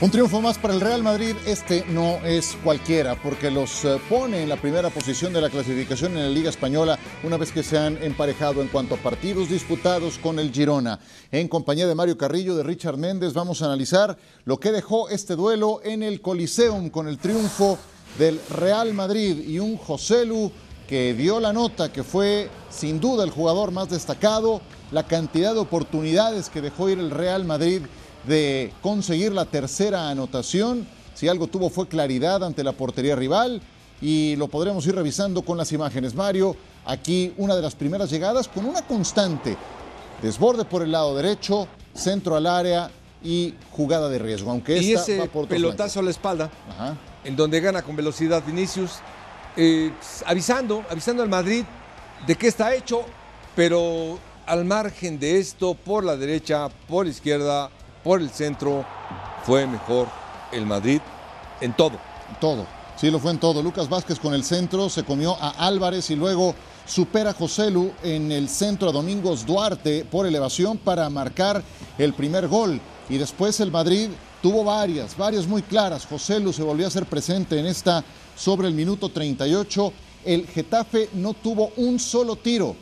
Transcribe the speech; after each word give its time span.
Un 0.00 0.12
triunfo 0.12 0.40
más 0.40 0.58
para 0.58 0.74
el 0.74 0.80
Real 0.80 1.02
Madrid, 1.02 1.34
este 1.44 1.84
no 1.88 2.24
es 2.24 2.56
cualquiera, 2.62 3.20
porque 3.20 3.50
los 3.50 3.84
eh, 3.84 4.00
pone 4.08 4.44
en 4.44 4.48
la 4.48 4.54
primera 4.54 4.90
posición 4.90 5.32
de 5.32 5.40
la 5.40 5.50
clasificación 5.50 6.12
en 6.12 6.22
la 6.22 6.28
Liga 6.28 6.50
Española 6.50 6.96
una 7.24 7.36
vez 7.36 7.50
que 7.50 7.64
se 7.64 7.78
han 7.78 8.00
emparejado 8.00 8.62
en 8.62 8.68
cuanto 8.68 8.94
a 8.94 8.98
partidos 8.98 9.48
disputados 9.48 10.18
con 10.18 10.38
el 10.38 10.52
Girona. 10.52 11.00
En 11.32 11.48
compañía 11.48 11.88
de 11.88 11.96
Mario 11.96 12.16
Carrillo, 12.16 12.54
de 12.54 12.62
Richard 12.62 12.96
Méndez, 12.96 13.34
vamos 13.34 13.60
a 13.60 13.64
analizar 13.64 14.16
lo 14.44 14.60
que 14.60 14.70
dejó 14.70 15.08
este 15.08 15.34
duelo 15.34 15.80
en 15.82 16.04
el 16.04 16.20
Coliseum 16.20 16.90
con 16.90 17.08
el 17.08 17.18
triunfo 17.18 17.76
del 18.20 18.40
Real 18.50 18.94
Madrid 18.94 19.48
y 19.48 19.58
un 19.58 19.76
Joselu 19.76 20.52
que 20.86 21.12
dio 21.12 21.40
la 21.40 21.52
nota, 21.52 21.92
que 21.92 22.04
fue 22.04 22.48
sin 22.70 23.00
duda 23.00 23.24
el 23.24 23.30
jugador 23.30 23.72
más 23.72 23.90
destacado, 23.90 24.60
la 24.92 25.08
cantidad 25.08 25.54
de 25.54 25.60
oportunidades 25.60 26.50
que 26.50 26.62
dejó 26.62 26.88
ir 26.88 27.00
el 27.00 27.10
Real 27.10 27.44
Madrid 27.44 27.82
de 28.28 28.72
conseguir 28.82 29.32
la 29.32 29.44
tercera 29.46 30.08
anotación. 30.10 30.86
Si 31.14 31.26
algo 31.28 31.48
tuvo 31.48 31.70
fue 31.70 31.88
claridad 31.88 32.44
ante 32.44 32.62
la 32.62 32.72
portería 32.72 33.16
rival 33.16 33.60
y 34.00 34.36
lo 34.36 34.46
podremos 34.48 34.86
ir 34.86 34.94
revisando 34.94 35.42
con 35.42 35.58
las 35.58 35.72
imágenes. 35.72 36.14
Mario, 36.14 36.54
aquí 36.84 37.32
una 37.38 37.56
de 37.56 37.62
las 37.62 37.74
primeras 37.74 38.10
llegadas 38.10 38.46
con 38.46 38.64
una 38.66 38.82
constante. 38.82 39.56
Desborde 40.22 40.64
por 40.64 40.82
el 40.82 40.92
lado 40.92 41.16
derecho, 41.16 41.66
centro 41.94 42.36
al 42.36 42.46
área 42.46 42.90
y 43.22 43.54
jugada 43.72 44.08
de 44.08 44.18
riesgo. 44.18 44.50
Aunque 44.50 44.78
y 44.78 44.92
esta 44.92 45.02
ese 45.02 45.18
va 45.18 45.26
por 45.26 45.44
otro 45.44 45.56
pelotazo 45.56 45.94
flanco. 45.94 46.00
a 46.00 46.02
la 46.04 46.10
espalda, 46.10 46.50
Ajá. 46.70 46.96
en 47.24 47.34
donde 47.34 47.60
gana 47.60 47.82
con 47.82 47.96
velocidad 47.96 48.42
Vinicius, 48.46 48.92
eh, 49.56 49.90
avisando, 50.26 50.84
avisando 50.88 51.22
al 51.22 51.28
Madrid 51.28 51.64
de 52.26 52.34
que 52.36 52.46
está 52.48 52.74
hecho, 52.74 53.02
pero 53.56 54.18
al 54.46 54.64
margen 54.64 55.18
de 55.18 55.38
esto, 55.38 55.74
por 55.74 56.04
la 56.04 56.16
derecha, 56.16 56.68
por 56.88 57.06
la 57.06 57.10
izquierda, 57.10 57.70
por 58.08 58.22
el 58.22 58.30
centro, 58.30 58.86
fue 59.44 59.66
mejor 59.66 60.08
el 60.50 60.64
Madrid 60.64 61.02
en 61.60 61.74
todo. 61.74 61.98
Todo. 62.40 62.64
Sí, 62.96 63.10
lo 63.10 63.18
fue 63.18 63.32
en 63.32 63.38
todo. 63.38 63.62
Lucas 63.62 63.86
Vázquez 63.86 64.18
con 64.18 64.32
el 64.32 64.44
centro, 64.44 64.88
se 64.88 65.04
comió 65.04 65.36
a 65.38 65.50
Álvarez 65.66 66.08
y 66.08 66.16
luego 66.16 66.54
supera 66.86 67.30
a 67.30 67.34
Joselu 67.34 67.92
en 68.02 68.32
el 68.32 68.48
centro 68.48 68.88
a 68.88 68.92
Domingos 68.92 69.44
Duarte 69.44 70.06
por 70.10 70.26
elevación 70.26 70.78
para 70.78 71.10
marcar 71.10 71.62
el 71.98 72.14
primer 72.14 72.48
gol. 72.48 72.80
Y 73.10 73.18
después 73.18 73.60
el 73.60 73.70
Madrid 73.70 74.08
tuvo 74.40 74.64
varias, 74.64 75.14
varias 75.14 75.46
muy 75.46 75.60
claras. 75.60 76.06
Joselu 76.06 76.50
se 76.54 76.62
volvió 76.62 76.86
a 76.86 76.90
ser 76.90 77.04
presente 77.04 77.60
en 77.60 77.66
esta 77.66 78.02
sobre 78.34 78.68
el 78.68 78.74
minuto 78.74 79.10
38. 79.10 79.92
El 80.24 80.46
Getafe 80.46 81.10
no 81.12 81.34
tuvo 81.34 81.72
un 81.76 81.98
solo 81.98 82.36
tiro. 82.36 82.74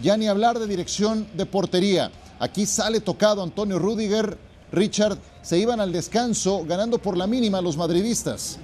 Ya 0.00 0.16
ni 0.16 0.28
hablar 0.28 0.60
de 0.60 0.68
dirección 0.68 1.26
de 1.34 1.46
portería. 1.46 2.12
Aquí 2.38 2.64
sale 2.64 3.00
tocado 3.00 3.42
Antonio 3.42 3.80
Rudiger. 3.80 4.46
Richard, 4.72 5.18
se 5.42 5.58
iban 5.58 5.80
al 5.80 5.92
descanso 5.92 6.64
ganando 6.66 6.98
por 6.98 7.16
la 7.16 7.26
mínima 7.26 7.60
los 7.60 7.76
madridistas. 7.76 8.58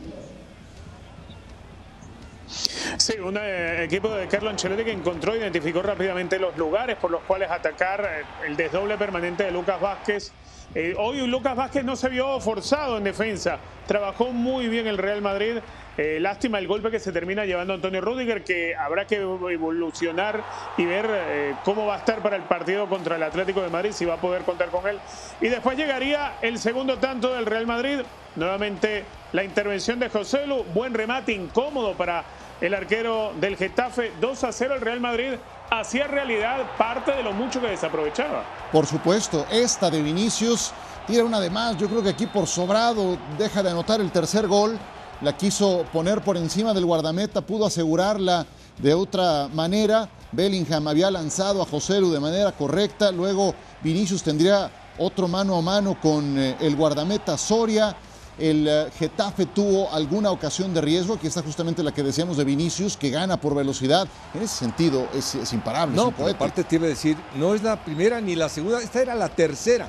Sí, 2.97 3.15
un 3.19 3.37
eh, 3.37 3.85
equipo 3.85 4.09
de 4.11 4.29
Carlo 4.29 4.51
Ancelotti 4.51 4.85
que 4.85 4.93
encontró, 4.93 5.35
identificó 5.37 5.83
rápidamente 5.83 6.39
los 6.39 6.57
lugares 6.57 6.97
por 6.97 7.11
los 7.11 7.23
cuales 7.23 7.51
atacar 7.51 8.05
eh, 8.05 8.47
el 8.47 8.57
desdoble 8.57 8.97
permanente 8.97 9.45
de 9.45 9.51
Lucas 9.51 9.81
Vázquez. 9.81 10.33
Eh, 10.75 10.95
hoy 10.99 11.27
Lucas 11.27 11.57
Vázquez 11.57 11.85
no 11.85 11.97
se 11.97 12.09
vio 12.09 12.39
forzado 12.41 12.97
en 12.99 13.05
defensa, 13.05 13.59
trabajó 13.87 14.33
muy 14.33 14.69
bien 14.69 14.87
el 14.87 14.99
Real 14.99 15.23
Madrid. 15.23 15.59
Eh, 15.97 16.19
lástima 16.21 16.59
el 16.59 16.67
golpe 16.67 16.91
que 16.91 16.99
se 16.99 17.13
termina 17.13 17.45
llevando 17.45 17.75
Antonio 17.75 18.01
Rudiger, 18.01 18.43
que 18.43 18.75
habrá 18.75 19.07
que 19.07 19.17
evolucionar 19.17 20.43
y 20.77 20.87
ver 20.87 21.07
eh, 21.09 21.55
cómo 21.65 21.87
va 21.87 21.95
a 21.95 21.99
estar 21.99 22.21
para 22.21 22.37
el 22.37 22.43
partido 22.43 22.89
contra 22.89 23.17
el 23.17 23.23
Atlético 23.23 23.63
de 23.63 23.69
Madrid, 23.69 23.93
si 23.93 24.05
va 24.05 24.15
a 24.15 24.21
poder 24.21 24.43
contar 24.43 24.71
con 24.71 24.87
él. 24.89 24.99
Y 25.41 25.49
después 25.49 25.77
llegaría 25.77 26.35
el 26.43 26.59
segundo 26.59 26.99
tanto 26.99 27.33
del 27.33 27.47
Real 27.47 27.67
Madrid. 27.67 28.01
Nuevamente 28.37 29.05
la 29.33 29.45
intervención 29.45 30.01
de 30.01 30.09
José 30.09 30.47
Lu, 30.47 30.65
buen 30.75 30.95
remate 30.95 31.33
incómodo 31.33 31.95
para 31.95 32.25
el 32.61 32.75
arquero 32.75 33.33
del 33.41 33.57
Getafe. 33.57 34.13
2 34.21 34.45
a 34.45 34.53
0 34.53 34.75
el 34.75 34.81
Real 34.81 35.01
Madrid 35.01 35.35
hacía 35.71 36.07
realidad 36.07 36.59
parte 36.77 37.13
de 37.13 37.23
lo 37.23 37.33
mucho 37.33 37.61
que 37.61 37.69
desaprovechaba. 37.69 38.45
Por 38.73 38.87
supuesto, 38.87 39.47
esta 39.51 39.91
de 39.91 40.03
Vinicius 40.03 40.73
tira 41.07 41.25
una 41.25 41.41
de 41.41 41.51
más. 41.51 41.77
Yo 41.77 41.89
creo 41.89 42.03
que 42.03 42.11
aquí 42.11 42.27
por 42.27 42.47
sobrado 42.47 43.17
deja 43.39 43.63
de 43.63 43.71
anotar 43.71 44.01
el 44.01 44.11
tercer 44.11 44.47
gol. 44.47 44.79
La 45.25 45.35
quiso 45.37 45.87
poner 45.91 46.21
por 46.23 46.37
encima 46.37 46.75
del 46.75 46.85
guardameta, 46.85 47.41
pudo 47.41 47.65
asegurarla 47.65 48.45
de 48.79 48.93
otra 48.93 49.49
manera. 49.55 50.07
Bellingham 50.33 50.87
había 50.87 51.11
lanzado 51.11 51.63
a 51.63 51.67
Joselu 51.67 52.11
de 52.11 52.21
manera 52.21 52.53
correcta. 52.53 53.11
Luego 53.11 53.55
Vinicius 53.83 54.23
tendría 54.23 54.71
otro 54.99 55.27
mano 55.27 55.57
a 55.57 55.63
mano 55.63 55.99
con 55.99 56.39
eh, 56.39 56.57
el 56.61 56.77
guardameta 56.77 57.39
Soria. 57.39 57.97
El 58.39 58.69
eh, 58.69 58.91
Getafe 58.99 59.47
tuvo 59.47 59.91
alguna 59.93 60.31
ocasión 60.31 60.75
de 60.75 60.83
riesgo. 60.83 61.15
Aquí 61.15 61.27
está 61.27 61.41
justamente 61.43 61.83
la 61.83 61.93
que 61.95 62.03
decíamos 62.03 62.37
de 62.37 62.45
Vinicius, 62.45 62.99
que 62.99 63.09
gana 63.09 63.39
por 63.41 63.55
velocidad. 63.55 64.07
En 64.35 64.43
ese 64.43 64.57
sentido 64.57 65.09
es, 65.15 65.35
es 65.37 65.55
imparable. 65.55 65.97
es 65.97 66.03
No, 66.05 66.11
poeta. 66.11 66.37
aparte 66.37 66.65
te 66.65 66.75
iba 66.77 66.85
a 66.85 66.89
decir, 66.91 67.17
no 67.37 67.55
es 67.55 67.63
la 67.63 67.83
primera 67.83 68.21
ni 68.21 68.37
la 68.37 68.51
segunda, 68.51 68.83
esta 68.83 69.01
era 69.01 69.15
la 69.15 69.31
tercera. 69.31 69.89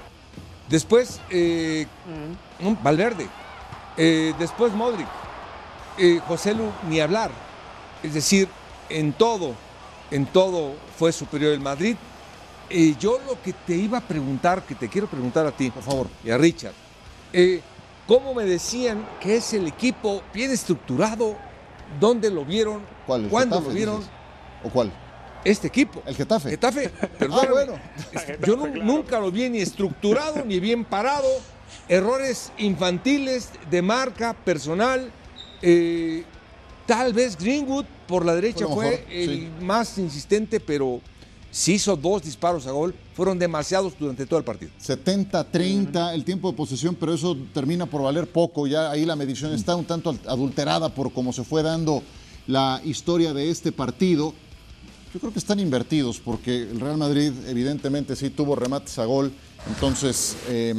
Después, 0.69 1.19
eh, 1.29 1.87
un- 2.63 2.77
Valverde. 2.81 3.27
Eh, 3.97 4.33
después 4.39 4.73
Modric. 4.73 5.07
Eh, 5.97 6.19
José 6.27 6.53
Lu, 6.53 6.71
ni 6.89 6.99
hablar. 6.99 7.31
Es 8.03 8.13
decir, 8.13 8.47
en 8.89 9.13
todo, 9.13 9.53
en 10.11 10.25
todo 10.25 10.73
fue 10.97 11.11
superior 11.11 11.53
el 11.53 11.61
Madrid. 11.61 11.95
Eh, 12.69 12.95
yo 12.99 13.19
lo 13.27 13.41
que 13.41 13.53
te 13.53 13.75
iba 13.75 13.99
a 13.99 14.01
preguntar, 14.01 14.63
que 14.63 14.75
te 14.75 14.89
quiero 14.89 15.07
preguntar 15.07 15.45
a 15.45 15.51
ti, 15.51 15.69
Por 15.71 15.83
favor. 15.83 16.07
y 16.23 16.31
a 16.31 16.37
Richard, 16.37 16.73
eh, 17.31 17.61
¿cómo 18.07 18.33
me 18.33 18.43
decían 18.43 19.05
que 19.19 19.37
es 19.37 19.53
el 19.53 19.67
equipo 19.67 20.21
bien 20.33 20.51
estructurado? 20.51 21.35
¿Dónde 21.99 22.29
lo 22.31 22.43
vieron? 22.43 22.81
¿Cuál? 23.05 23.25
¿El 23.25 23.29
¿Cuándo 23.29 23.55
Getafe, 23.57 23.69
lo 23.69 23.75
vieron? 23.75 23.97
dices? 23.99 24.11
¿O 24.63 24.69
cuál? 24.69 24.91
Este 25.43 25.67
equipo. 25.67 26.01
El 26.07 26.15
Getafe. 26.15 26.49
Getafe, 26.49 26.91
Ah, 27.01 27.07
perdóname. 27.19 27.51
bueno. 27.51 27.73
Yo 28.45 28.55
nu- 28.55 28.67
nunca 28.83 29.19
lo 29.19 29.31
vi 29.31 29.47
ni 29.49 29.59
estructurado 29.59 30.43
ni 30.43 30.59
bien 30.59 30.83
parado. 30.83 31.27
Errores 31.87 32.51
infantiles 32.57 33.49
de 33.69 33.81
marca, 33.81 34.33
personal. 34.33 35.11
Eh, 35.61 36.23
tal 36.85 37.13
vez 37.13 37.37
Greenwood 37.37 37.85
por 38.07 38.25
la 38.25 38.35
derecha 38.35 38.67
Fue 38.67 38.89
mejor, 38.89 39.05
el 39.11 39.29
sí. 39.29 39.49
más 39.61 39.97
insistente, 39.97 40.59
pero 40.59 41.01
sí 41.51 41.73
hizo 41.73 41.95
dos 41.95 42.23
disparos 42.23 42.67
a 42.67 42.71
gol. 42.71 42.93
Fueron 43.13 43.39
demasiados 43.39 43.93
durante 43.97 44.25
todo 44.25 44.39
el 44.39 44.45
partido. 44.45 44.71
70-30 44.83 46.13
el 46.13 46.25
tiempo 46.25 46.51
de 46.51 46.57
posesión, 46.57 46.95
pero 46.95 47.13
eso 47.13 47.37
termina 47.53 47.85
por 47.85 48.01
valer 48.01 48.27
poco. 48.27 48.67
Ya 48.67 48.91
ahí 48.91 49.05
la 49.05 49.15
medición 49.15 49.53
está 49.53 49.75
un 49.75 49.85
tanto 49.85 50.15
adulterada 50.27 50.89
por 50.89 51.13
cómo 51.13 51.31
se 51.33 51.43
fue 51.43 51.63
dando 51.63 52.03
la 52.47 52.81
historia 52.83 53.33
de 53.33 53.49
este 53.49 53.71
partido. 53.71 54.33
Yo 55.13 55.19
creo 55.19 55.31
que 55.31 55.39
están 55.39 55.61
invertidos 55.61 56.19
porque 56.19 56.63
el 56.63 56.79
Real 56.79 56.97
Madrid 56.97 57.31
evidentemente 57.47 58.15
sí 58.17 58.29
tuvo 58.29 58.55
remates 58.55 58.99
a 58.99 59.05
gol. 59.05 59.31
Entonces, 59.67 60.35
eh, 60.49 60.75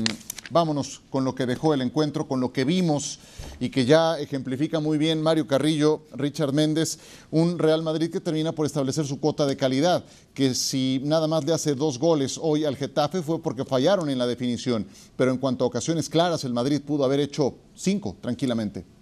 vámonos 0.50 1.02
con 1.10 1.25
lo 1.25 1.34
que 1.34 1.46
dejó 1.46 1.75
el 1.75 1.82
encuentro, 1.82 2.26
con 2.26 2.40
lo 2.40 2.52
que 2.52 2.64
vimos 2.64 3.19
y 3.60 3.70
que 3.70 3.84
ya 3.84 4.19
ejemplifica 4.19 4.81
muy 4.81 4.98
bien 4.98 5.22
Mario 5.22 5.46
Carrillo, 5.46 6.02
Richard 6.12 6.52
Méndez, 6.52 6.98
un 7.31 7.58
Real 7.58 7.82
Madrid 7.82 8.10
que 8.10 8.20
termina 8.20 8.52
por 8.52 8.66
establecer 8.66 9.06
su 9.06 9.20
cuota 9.20 9.46
de 9.46 9.56
calidad, 9.56 10.04
que 10.34 10.54
si 10.54 11.00
nada 11.04 11.26
más 11.26 11.44
le 11.44 11.52
hace 11.52 11.75
dos 11.75 11.98
goles 11.98 12.38
hoy 12.40 12.64
al 12.64 12.76
Getafe 12.76 13.22
fue 13.22 13.43
porque 13.43 13.64
fallaron 13.64 14.10
en 14.10 14.19
la 14.19 14.26
definición, 14.26 14.87
pero 15.16 15.31
en 15.31 15.38
cuanto 15.38 15.64
a 15.64 15.69
ocasiones 15.69 16.08
claras, 16.08 16.44
el 16.44 16.52
Madrid 16.52 16.81
pudo 16.81 17.04
haber 17.04 17.20
hecho 17.20 17.54
cinco 17.75 18.16
tranquilamente. 18.20 18.95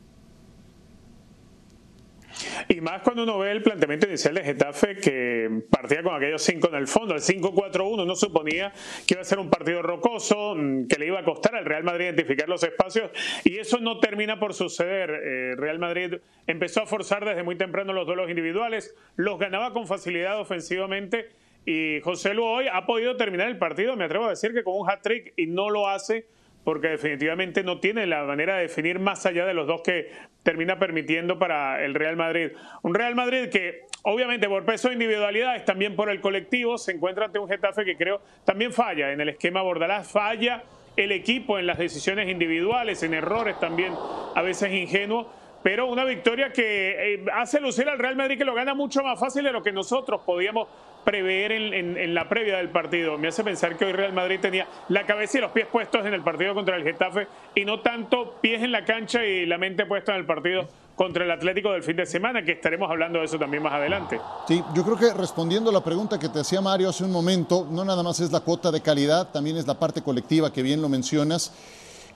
Y 2.68 2.80
más 2.80 3.02
cuando 3.02 3.24
uno 3.24 3.38
ve 3.38 3.50
el 3.50 3.62
planteamiento 3.62 4.06
inicial 4.06 4.34
de 4.34 4.44
Getafe 4.44 4.96
que 4.96 5.62
partía 5.70 6.02
con 6.02 6.14
aquellos 6.14 6.42
cinco 6.42 6.68
en 6.68 6.76
el 6.76 6.86
fondo, 6.86 7.14
el 7.14 7.20
5-4-1, 7.20 8.06
no 8.06 8.16
suponía 8.16 8.72
que 9.06 9.14
iba 9.14 9.20
a 9.20 9.24
ser 9.24 9.38
un 9.38 9.50
partido 9.50 9.82
rocoso, 9.82 10.54
mm, 10.54 10.86
que 10.86 10.98
le 10.98 11.06
iba 11.06 11.20
a 11.20 11.24
costar 11.24 11.56
al 11.56 11.64
Real 11.64 11.84
Madrid 11.84 12.06
identificar 12.06 12.48
los 12.48 12.62
espacios 12.62 13.10
y 13.44 13.58
eso 13.58 13.78
no 13.78 14.00
termina 14.00 14.38
por 14.38 14.54
suceder. 14.54 15.10
Eh, 15.10 15.54
Real 15.56 15.78
Madrid 15.78 16.14
empezó 16.46 16.82
a 16.82 16.86
forzar 16.86 17.24
desde 17.24 17.42
muy 17.42 17.56
temprano 17.56 17.92
los 17.92 18.06
duelos 18.06 18.30
individuales, 18.30 18.94
los 19.16 19.38
ganaba 19.38 19.72
con 19.72 19.86
facilidad 19.86 20.40
ofensivamente 20.40 21.28
y 21.66 22.00
José 22.02 22.34
Lu 22.34 22.44
hoy 22.44 22.66
ha 22.70 22.84
podido 22.86 23.16
terminar 23.16 23.48
el 23.48 23.58
partido, 23.58 23.96
me 23.96 24.04
atrevo 24.04 24.26
a 24.26 24.30
decir 24.30 24.52
que 24.52 24.62
con 24.62 24.74
un 24.78 24.90
hat-trick 24.90 25.32
y 25.36 25.46
no 25.46 25.70
lo 25.70 25.88
hace 25.88 26.26
porque 26.64 26.88
definitivamente 26.88 27.62
no 27.62 27.78
tiene 27.78 28.06
la 28.06 28.24
manera 28.24 28.56
de 28.56 28.62
definir 28.62 28.98
más 28.98 29.26
allá 29.26 29.44
de 29.44 29.54
los 29.54 29.66
dos 29.66 29.82
que 29.82 30.10
termina 30.42 30.78
permitiendo 30.78 31.38
para 31.38 31.84
el 31.84 31.94
Real 31.94 32.16
Madrid. 32.16 32.52
Un 32.82 32.94
Real 32.94 33.14
Madrid 33.14 33.48
que 33.50 33.82
obviamente 34.02 34.48
por 34.48 34.64
peso 34.64 34.88
de 34.88 34.94
individualidades, 34.94 35.64
también 35.64 35.94
por 35.94 36.10
el 36.10 36.20
colectivo, 36.20 36.78
se 36.78 36.92
encuentra 36.92 37.26
ante 37.26 37.38
un 37.38 37.48
Getafe 37.48 37.84
que 37.84 37.96
creo 37.96 38.20
también 38.44 38.72
falla 38.72 39.12
en 39.12 39.20
el 39.20 39.28
esquema 39.28 39.62
Bordalás, 39.62 40.10
falla 40.10 40.64
el 40.96 41.12
equipo 41.12 41.58
en 41.58 41.66
las 41.66 41.78
decisiones 41.78 42.28
individuales, 42.28 43.02
en 43.02 43.14
errores 43.14 43.58
también 43.60 43.92
a 44.34 44.42
veces 44.42 44.72
ingenuos 44.72 45.26
pero 45.64 45.86
una 45.86 46.04
victoria 46.04 46.52
que 46.52 47.14
eh, 47.14 47.24
hace 47.32 47.58
lucir 47.58 47.88
al 47.88 47.98
Real 47.98 48.16
Madrid 48.16 48.36
que 48.36 48.44
lo 48.44 48.54
gana 48.54 48.74
mucho 48.74 49.02
más 49.02 49.18
fácil 49.18 49.44
de 49.44 49.50
lo 49.50 49.62
que 49.62 49.72
nosotros 49.72 50.20
podíamos 50.26 50.68
prever 51.04 51.52
en, 51.52 52.14
la 52.14 52.28
previa 52.28 52.58
del 52.58 52.68
partido. 52.68 53.16
Me 53.16 53.28
hace 53.28 53.42
pensar 53.42 53.76
que 53.76 53.86
hoy 53.86 53.92
Real 53.92 54.12
Madrid 54.12 54.40
tenía 54.40 54.66
la 54.88 55.06
cabeza 55.06 55.38
y 55.38 55.40
los 55.40 55.52
pies 55.52 55.66
puestos 55.66 56.04
en 56.04 56.12
el 56.12 56.22
partido 56.22 56.54
contra 56.54 56.76
el 56.76 56.82
Getafe 56.82 57.28
y 57.54 57.64
no 57.64 57.80
tanto 57.80 58.36
pies 58.42 58.62
en 58.62 58.72
la 58.72 58.84
cancha 58.84 59.24
y 59.24 59.46
la 59.46 59.56
mente 59.56 59.86
puesta 59.86 60.12
en 60.12 60.20
el 60.20 60.26
partido 60.26 60.68
contra 60.96 61.24
el 61.24 61.30
Atlético 61.30 61.72
del 61.72 61.82
fin 61.82 61.96
de 61.96 62.06
semana, 62.06 62.44
que 62.44 62.52
estaremos 62.52 62.90
hablando 62.90 63.18
de 63.18 63.24
eso 63.24 63.38
también 63.38 63.62
más 63.62 63.72
adelante. 63.72 64.20
Sí, 64.46 64.62
yo 64.74 64.84
creo 64.84 64.98
que 64.98 65.14
respondiendo 65.14 65.70
a 65.70 65.72
la 65.72 65.82
pregunta 65.82 66.18
que 66.18 66.28
te 66.28 66.40
hacía 66.40 66.60
Mario 66.60 66.90
hace 66.90 67.04
un 67.04 67.10
momento, 67.10 67.66
no 67.70 67.86
nada 67.86 68.02
más 68.02 68.20
es 68.20 68.30
la 68.30 68.40
cuota 68.40 68.70
de 68.70 68.82
calidad, 68.82 69.30
también 69.32 69.56
es 69.56 69.66
la 69.66 69.78
parte 69.78 70.02
colectiva 70.02 70.52
que 70.52 70.62
bien 70.62 70.82
lo 70.82 70.90
mencionas. 70.90 71.52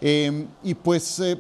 Eh, 0.01 0.47
y 0.63 0.75
pues 0.75 1.19
eh, 1.21 1.39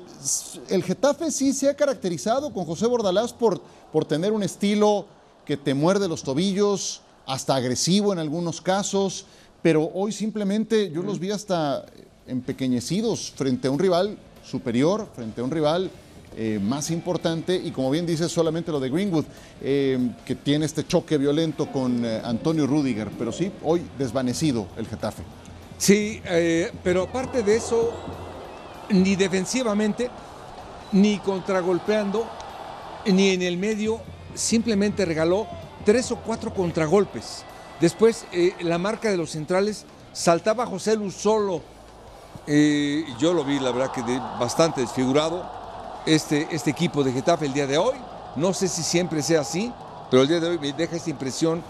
el 0.68 0.82
Getafe 0.82 1.30
sí 1.30 1.52
se 1.52 1.68
ha 1.68 1.74
caracterizado 1.74 2.52
con 2.52 2.64
José 2.64 2.86
Bordalás 2.86 3.32
por, 3.32 3.60
por 3.92 4.04
tener 4.04 4.32
un 4.32 4.42
estilo 4.42 5.06
que 5.44 5.56
te 5.56 5.74
muerde 5.74 6.08
los 6.08 6.22
tobillos, 6.22 7.00
hasta 7.26 7.54
agresivo 7.54 8.12
en 8.12 8.18
algunos 8.18 8.60
casos, 8.60 9.26
pero 9.62 9.90
hoy 9.94 10.12
simplemente 10.12 10.90
yo 10.90 11.02
los 11.02 11.18
vi 11.18 11.30
hasta 11.30 11.84
empequeñecidos 12.26 13.32
frente 13.32 13.68
a 13.68 13.70
un 13.70 13.78
rival 13.78 14.18
superior, 14.44 15.08
frente 15.14 15.40
a 15.40 15.44
un 15.44 15.50
rival 15.50 15.90
eh, 16.36 16.60
más 16.62 16.90
importante 16.90 17.56
y 17.56 17.70
como 17.70 17.90
bien 17.90 18.06
dices 18.06 18.30
solamente 18.30 18.70
lo 18.70 18.78
de 18.78 18.90
Greenwood, 18.90 19.24
eh, 19.60 19.98
que 20.24 20.36
tiene 20.36 20.66
este 20.66 20.86
choque 20.86 21.18
violento 21.18 21.66
con 21.66 22.04
eh, 22.04 22.20
Antonio 22.22 22.66
Rudiger, 22.66 23.08
pero 23.18 23.32
sí, 23.32 23.50
hoy 23.64 23.82
desvanecido 23.98 24.68
el 24.76 24.86
Getafe. 24.86 25.22
Sí, 25.78 26.20
pero 26.82 27.04
aparte 27.04 27.44
de 27.44 27.56
eso, 27.56 27.92
ni 28.90 29.16
defensivamente, 29.16 30.10
ni 30.92 31.18
contragolpeando, 31.18 32.26
ni 33.06 33.30
en 33.30 33.42
el 33.42 33.58
medio, 33.58 34.00
simplemente 34.34 35.04
regaló 35.04 35.46
tres 35.84 36.10
o 36.12 36.16
cuatro 36.16 36.52
contragolpes. 36.52 37.44
Después, 37.80 38.26
eh, 38.32 38.54
la 38.60 38.78
marca 38.78 39.10
de 39.10 39.16
los 39.16 39.30
centrales 39.30 39.84
saltaba 40.12 40.66
José 40.66 40.96
Luz 40.96 41.14
solo. 41.14 41.62
Eh, 42.46 43.04
yo 43.18 43.32
lo 43.32 43.44
vi, 43.44 43.58
la 43.58 43.70
verdad, 43.70 43.92
que 43.92 44.02
bastante 44.40 44.80
desfigurado 44.80 45.48
este, 46.06 46.48
este 46.50 46.70
equipo 46.70 47.04
de 47.04 47.12
Getafe 47.12 47.46
el 47.46 47.52
día 47.52 47.66
de 47.66 47.78
hoy. 47.78 47.96
No 48.36 48.52
sé 48.52 48.68
si 48.68 48.82
siempre 48.82 49.22
sea 49.22 49.40
así, 49.40 49.72
pero 50.10 50.22
el 50.22 50.28
día 50.28 50.40
de 50.40 50.48
hoy 50.48 50.58
me 50.58 50.72
deja 50.72 50.96
esta 50.96 51.10
impresión 51.10 51.62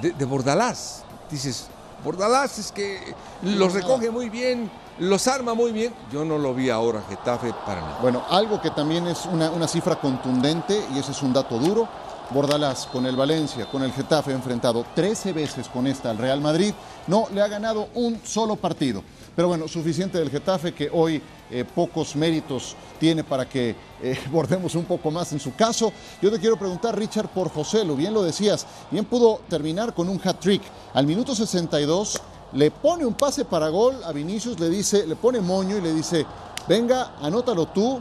de, 0.00 0.10
de 0.10 0.24
Bordalás. 0.24 1.04
Dices, 1.30 1.68
Bordalás 2.04 2.58
es 2.58 2.70
que 2.70 3.14
los 3.42 3.72
recoge 3.72 4.10
muy 4.10 4.28
bien, 4.28 4.70
los 4.98 5.26
arma 5.28 5.54
muy 5.54 5.72
bien. 5.72 5.94
Yo 6.12 6.24
no 6.24 6.38
lo 6.38 6.54
vi 6.54 6.70
ahora 6.70 7.02
Getafe 7.08 7.52
para 7.64 7.80
nada. 7.80 7.98
Bueno, 8.00 8.24
algo 8.28 8.60
que 8.60 8.70
también 8.70 9.06
es 9.06 9.26
una, 9.26 9.50
una 9.50 9.68
cifra 9.68 9.96
contundente, 9.96 10.84
y 10.94 10.98
ese 10.98 11.12
es 11.12 11.22
un 11.22 11.32
dato 11.32 11.58
duro, 11.58 11.88
Bordalás 12.30 12.86
con 12.86 13.06
el 13.06 13.14
Valencia, 13.14 13.66
con 13.66 13.84
el 13.84 13.92
Getafe 13.92 14.32
enfrentado 14.32 14.84
13 14.94 15.32
veces 15.32 15.68
con 15.68 15.86
esta 15.86 16.10
al 16.10 16.18
Real 16.18 16.40
Madrid, 16.40 16.74
no 17.06 17.28
le 17.32 17.40
ha 17.40 17.46
ganado 17.46 17.88
un 17.94 18.20
solo 18.24 18.56
partido. 18.56 19.02
Pero 19.36 19.48
bueno, 19.48 19.68
suficiente 19.68 20.18
del 20.18 20.30
Getafe 20.30 20.74
que 20.74 20.90
hoy 20.92 21.22
eh, 21.50 21.64
pocos 21.64 22.16
méritos 22.16 22.74
tiene 22.98 23.22
para 23.22 23.48
que 23.48 23.76
eh, 24.02 24.18
bordemos 24.32 24.74
un 24.74 24.86
poco 24.86 25.10
más 25.12 25.32
en 25.32 25.38
su 25.38 25.54
caso. 25.54 25.92
Yo 26.20 26.32
te 26.32 26.40
quiero 26.40 26.58
preguntar, 26.58 26.98
Richard, 26.98 27.28
por 27.28 27.48
José, 27.48 27.84
lo 27.84 27.94
bien 27.94 28.12
lo 28.12 28.22
decías, 28.22 28.66
bien 28.90 29.04
pudo 29.04 29.42
terminar 29.48 29.94
con 29.94 30.08
un 30.08 30.20
hat-trick. 30.22 30.62
Al 30.94 31.06
minuto 31.06 31.34
62 31.34 32.20
le 32.52 32.70
pone 32.70 33.04
un 33.04 33.14
pase 33.14 33.44
para 33.44 33.68
gol 33.68 34.02
a 34.04 34.12
Vinicius, 34.12 34.58
le 34.58 34.68
dice, 34.68 35.06
le 35.06 35.16
pone 35.16 35.40
moño 35.40 35.76
y 35.76 35.80
le 35.80 35.92
dice, 35.92 36.26
venga, 36.68 37.12
anótalo 37.20 37.66
tú. 37.66 38.00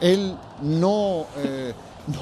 Él 0.00 0.36
no... 0.62 1.26
Eh, 1.36 1.74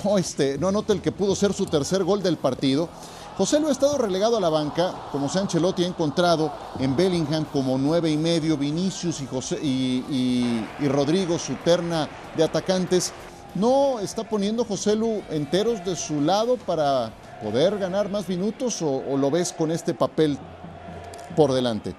no, 0.05 0.19
este, 0.19 0.59
no 0.59 0.69
anota 0.69 0.93
el 0.93 1.03
que 1.03 1.12
pudo 1.12 1.35
ser 1.35 1.53
su 1.53 1.67
tercer 1.67 2.05
gol 2.05 2.23
del 2.23 2.37
partido. 2.37 2.88
José 3.37 3.59
lo 3.59 3.69
ha 3.69 3.73
estado 3.73 3.99
relegado 3.99 4.37
a 4.37 4.41
la 4.41 4.49
banca, 4.49 4.94
como 5.11 5.29
Sanchelotti 5.29 5.82
ha 5.82 5.88
encontrado 5.88 6.53
en 6.79 6.94
Bellingham 6.94 7.44
como 7.53 7.76
nueve 7.76 8.11
y 8.11 8.17
medio, 8.17 8.56
Vinicius 8.56 9.21
y, 9.21 9.26
José, 9.26 9.59
y, 9.61 10.65
Rodrigo, 10.88 11.38
su 11.38 11.55
terna 11.56 12.09
de 12.37 12.44
atacantes. 12.44 13.12
¿No 13.56 14.00
está 14.00 14.25
poniendo 14.25 14.65
José 14.65 14.97
Lu 14.97 15.23
enteros 15.31 15.85
de 15.85 15.97
su 15.97 16.21
lado 16.21 16.56
para 16.56 17.12
poder 17.43 17.79
ganar 17.79 18.09
más 18.09 18.29
minutos 18.29 18.81
o 18.82 19.17
lo 19.17 19.31
ves 19.31 19.53
con 19.53 19.71
este 19.71 19.94
papel 19.94 20.38
por 21.34 21.52
delante? 21.52 21.94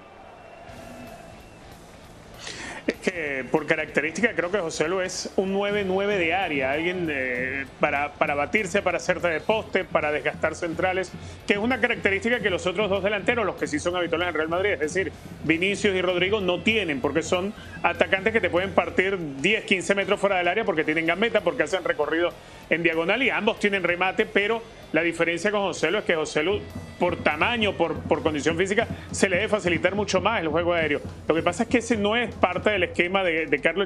Es 2.87 2.95
que 2.97 3.43
por 3.51 3.65
característica 3.65 4.33
creo 4.35 4.51
que 4.51 4.59
José 4.59 4.87
Lu 4.87 5.01
es 5.01 5.31
un 5.37 5.55
9-9 5.55 6.17
de 6.17 6.33
área, 6.35 6.71
alguien 6.71 7.07
eh, 7.09 7.65
para, 7.79 8.13
para 8.13 8.35
batirse, 8.35 8.83
para 8.83 8.97
hacerte 8.97 9.27
de 9.27 9.39
poste, 9.39 9.85
para 9.85 10.11
desgastar 10.11 10.53
centrales, 10.53 11.11
que 11.47 11.53
es 11.53 11.59
una 11.59 11.81
característica 11.81 12.39
que 12.41 12.51
los 12.51 12.67
otros 12.67 12.87
dos 12.87 13.03
delanteros, 13.03 13.43
los 13.43 13.55
que 13.55 13.65
sí 13.65 13.79
son 13.79 13.95
habituales 13.95 14.27
en 14.27 14.33
Real 14.35 14.49
Madrid, 14.49 14.71
es 14.73 14.79
decir, 14.79 15.11
Vinicius 15.45 15.95
y 15.95 16.01
Rodrigo, 16.01 16.41
no 16.41 16.61
tienen, 16.61 17.01
porque 17.01 17.23
son 17.23 17.55
atacantes 17.81 18.31
que 18.31 18.41
te 18.41 18.51
pueden 18.51 18.71
partir 18.71 19.17
10, 19.17 19.65
15 19.65 19.95
metros 19.95 20.19
fuera 20.19 20.37
del 20.37 20.47
área 20.47 20.63
porque 20.63 20.83
tienen 20.83 21.07
gambeta, 21.07 21.41
porque 21.41 21.63
hacen 21.63 21.83
recorrido 21.83 22.29
en 22.69 22.83
diagonal 22.83 23.23
y 23.23 23.31
ambos 23.31 23.59
tienen 23.59 23.81
remate, 23.81 24.27
pero 24.27 24.61
la 24.91 25.01
diferencia 25.01 25.51
con 25.51 25.61
José 25.61 25.91
Lu 25.91 25.99
es 25.99 26.03
que 26.05 26.15
José 26.15 26.43
Lu, 26.43 26.59
por 26.99 27.17
tamaño, 27.17 27.73
por, 27.73 27.95
por 28.03 28.21
condición 28.21 28.57
física, 28.57 28.87
se 29.11 29.29
le 29.29 29.37
debe 29.37 29.49
facilitar 29.49 29.95
mucho 29.95 30.21
más 30.21 30.41
el 30.41 30.47
juego 30.47 30.73
aéreo. 30.73 31.01
Lo 31.27 31.35
que 31.35 31.41
pasa 31.41 31.63
es 31.63 31.69
que 31.69 31.77
ese 31.79 31.97
no 31.97 32.15
es 32.15 32.33
parte 32.35 32.69
del 32.69 32.83
esquema 32.83 33.23
de, 33.23 33.45
de 33.45 33.59
Carlo. 33.59 33.85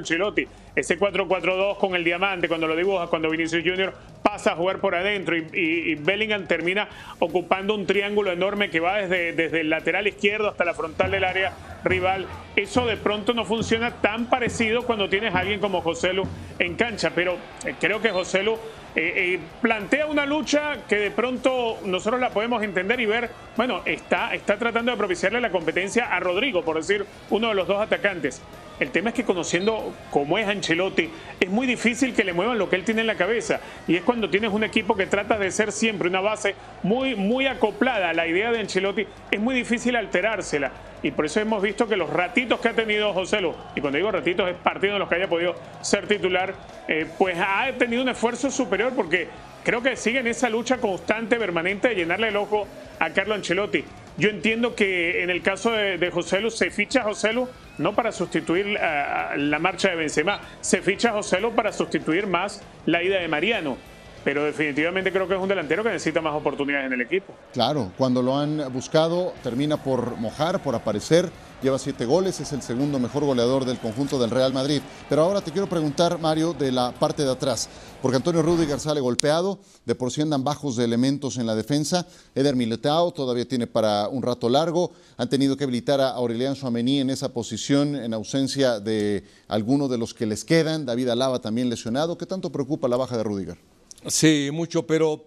Ese 0.75 0.99
4-4-2 0.99 1.77
con 1.77 1.95
el 1.95 2.03
diamante, 2.03 2.47
cuando 2.47 2.67
lo 2.67 2.75
dibuja, 2.75 3.07
cuando 3.07 3.29
Vinicius 3.29 3.63
Junior 3.63 3.93
pasa 4.23 4.51
a 4.51 4.55
jugar 4.55 4.79
por 4.79 4.95
adentro 4.95 5.35
y, 5.35 5.95
Bellingham 5.95 6.45
termina 6.47 6.87
ocupando 7.19 7.73
un 7.73 7.85
triángulo 7.85 8.31
enorme 8.31 8.69
que 8.69 8.79
va 8.79 8.97
desde, 8.97 9.33
desde 9.33 9.61
el 9.61 9.69
lateral 9.69 10.07
izquierdo 10.07 10.49
hasta 10.49 10.65
la 10.65 10.73
frontal 10.73 11.11
del 11.11 11.23
área 11.23 11.53
rival. 11.83 12.27
Eso 12.55 12.85
de 12.85 12.97
pronto 12.97 13.33
no 13.33 13.45
funciona 13.45 13.91
tan 14.01 14.29
parecido 14.29 14.83
cuando 14.83 15.09
tienes 15.09 15.33
a 15.33 15.39
alguien 15.39 15.59
como 15.59 15.81
José 15.81 16.13
Lu 16.13 16.23
en 16.59 16.75
cancha, 16.75 17.11
pero 17.13 17.37
eh, 17.65 17.75
creo 17.79 18.01
que 18.01 18.11
José 18.11 18.43
Lu 18.43 18.57
eh, 18.99 19.33
eh, 19.35 19.39
plantea 19.61 20.07
una 20.07 20.25
lucha 20.25 20.79
que 20.89 20.97
de 20.97 21.11
pronto 21.11 21.77
nosotros 21.85 22.19
la 22.19 22.31
podemos 22.31 22.61
entender 22.61 22.99
y 22.99 23.05
ver, 23.05 23.29
bueno, 23.55 23.81
está, 23.85 24.33
está 24.33 24.57
tratando 24.57 24.91
de 24.91 24.97
propiciarle 24.97 25.39
la 25.39 25.51
competencia 25.51 26.13
a 26.13 26.19
Rodrigo, 26.19 26.63
por 26.63 26.75
decir 26.75 27.05
uno 27.29 27.47
de 27.47 27.55
los 27.55 27.65
dos 27.65 27.81
atacantes. 27.81 28.41
El 28.79 28.91
tema 28.91 29.09
es 29.09 29.15
que 29.15 29.25
conociendo 29.25 29.93
cómo 30.09 30.37
es 30.37 30.47
Ancelotti, 30.47 31.09
es 31.39 31.49
muy 31.49 31.67
difícil 31.67 32.13
que 32.13 32.23
le 32.23 32.33
muevan 32.33 32.57
lo 32.57 32.69
que 32.69 32.77
él 32.77 32.85
tiene 32.85 33.01
en 33.01 33.07
la 33.07 33.15
cabeza. 33.15 33.59
Y 33.87 33.95
es 33.95 34.03
cuando 34.03 34.29
tienes 34.29 34.51
un 34.51 34.63
equipo 34.63 34.95
que 34.95 35.05
trata 35.05 35.37
de 35.37 35.51
ser 35.51 35.71
siempre 35.71 36.07
una 36.07 36.21
base 36.21 36.55
muy, 36.83 37.15
muy 37.15 37.47
acoplada 37.47 38.09
a 38.09 38.13
la 38.13 38.27
idea 38.27 38.51
de 38.51 38.59
Ancelotti, 38.59 39.05
es 39.31 39.39
muy 39.39 39.53
difícil 39.53 39.95
alterársela. 39.95 40.71
Y 41.03 41.11
por 41.11 41.25
eso 41.25 41.39
hemos 41.39 41.61
visto 41.61 41.87
que 41.87 41.95
los 41.95 42.09
ratitos 42.09 42.59
que 42.59 42.69
ha 42.69 42.73
tenido 42.73 43.13
José 43.13 43.41
Lu, 43.41 43.53
y 43.75 43.81
cuando 43.81 43.97
digo 43.97 44.11
ratitos 44.11 44.49
es 44.49 44.55
partido 44.55 44.93
en 44.93 44.99
los 44.99 45.09
que 45.09 45.15
haya 45.15 45.29
podido 45.29 45.55
ser 45.81 46.07
titular, 46.07 46.53
eh, 46.87 47.05
pues 47.17 47.37
ha 47.39 47.71
tenido 47.77 48.01
un 48.01 48.09
esfuerzo 48.09 48.51
superior 48.51 48.93
porque 48.95 49.27
creo 49.63 49.81
que 49.81 49.95
sigue 49.95 50.19
en 50.19 50.27
esa 50.27 50.49
lucha 50.49 50.77
constante, 50.77 51.37
permanente 51.37 51.89
de 51.89 51.95
llenarle 51.95 52.29
el 52.29 52.35
ojo 52.37 52.67
a 52.99 53.09
Carlo 53.11 53.35
Ancelotti. 53.35 53.83
Yo 54.17 54.29
entiendo 54.29 54.75
que 54.75 55.23
en 55.23 55.29
el 55.29 55.41
caso 55.41 55.71
de, 55.71 56.11
José 56.11 56.41
Lu 56.41 56.51
se 56.51 56.69
ficha 56.69 57.03
José 57.03 57.31
Lu 57.31 57.47
no 57.79 57.95
para 57.95 58.11
sustituir 58.11 58.67
la, 58.67 59.59
marcha 59.59 59.89
de 59.89 59.95
Benzema, 59.95 60.39
se 60.61 60.81
ficha 60.81 61.13
Lu 61.41 61.51
para 61.55 61.71
sustituir 61.73 62.27
más 62.27 62.61
la 62.85 63.01
ida 63.01 63.19
de 63.19 63.27
Mariano. 63.27 63.77
pero 64.23 64.43
definitivamente 64.43 65.13
creo 65.13 65.27
que 65.27 65.33
es 65.33 65.39
un 65.39 65.47
delantero 65.47 65.81
que 65.81 65.89
necesita 65.89 66.21
más 66.21 66.33
oportunidades 66.33 66.87
en 66.87 66.93
el 66.93 67.01
equipo. 67.01 67.33
Claro, 67.53 67.91
cuando 67.97 68.21
lo 68.21 68.37
han 68.37 68.71
buscado 68.71 69.33
termina 69.41 69.77
por 69.77 70.17
mojar, 70.17 70.59
por 70.59 70.75
aparecer, 70.75 71.29
lleva 71.61 71.77
siete 71.77 72.05
goles, 72.05 72.39
es 72.39 72.51
el 72.53 72.61
segundo 72.61 72.99
mejor 72.99 73.25
goleador 73.25 73.65
del 73.65 73.79
conjunto 73.79 74.19
del 74.19 74.29
Real 74.29 74.53
Madrid. 74.53 74.81
Pero 75.07 75.23
ahora 75.23 75.41
te 75.41 75.51
quiero 75.51 75.67
preguntar, 75.67 76.19
Mario, 76.19 76.53
de 76.53 76.71
la 76.71 76.91
parte 76.91 77.23
de 77.23 77.31
atrás, 77.31 77.69
porque 78.01 78.17
Antonio 78.17 78.41
Rudiger 78.41 78.79
sale 78.79 79.01
golpeado, 79.01 79.59
de 79.85 79.95
por 79.95 80.11
sí 80.11 80.21
andan 80.21 80.43
bajos 80.43 80.75
de 80.75 80.85
elementos 80.85 81.37
en 81.37 81.45
la 81.45 81.55
defensa, 81.55 82.07
Eder 82.35 82.55
Militao 82.55 83.11
todavía 83.11 83.47
tiene 83.47 83.67
para 83.67 84.07
un 84.07 84.23
rato 84.23 84.49
largo, 84.49 84.91
han 85.17 85.29
tenido 85.29 85.57
que 85.57 85.65
habilitar 85.65 86.01
a 86.01 86.09
Aurelian 86.09 86.55
Suamení 86.55 86.99
en 86.99 87.09
esa 87.09 87.33
posición 87.33 87.95
en 87.95 88.13
ausencia 88.13 88.79
de 88.79 89.23
alguno 89.47 89.87
de 89.87 89.97
los 89.97 90.13
que 90.13 90.25
les 90.25 90.45
quedan, 90.45 90.85
David 90.85 91.09
Alaba 91.09 91.39
también 91.39 91.69
lesionado, 91.69 92.17
¿qué 92.17 92.25
tanto 92.25 92.51
preocupa 92.51 92.87
la 92.87 92.97
baja 92.97 93.17
de 93.17 93.23
Rudiger? 93.23 93.57
Sí, 94.07 94.49
mucho, 94.53 94.87
pero 94.87 95.25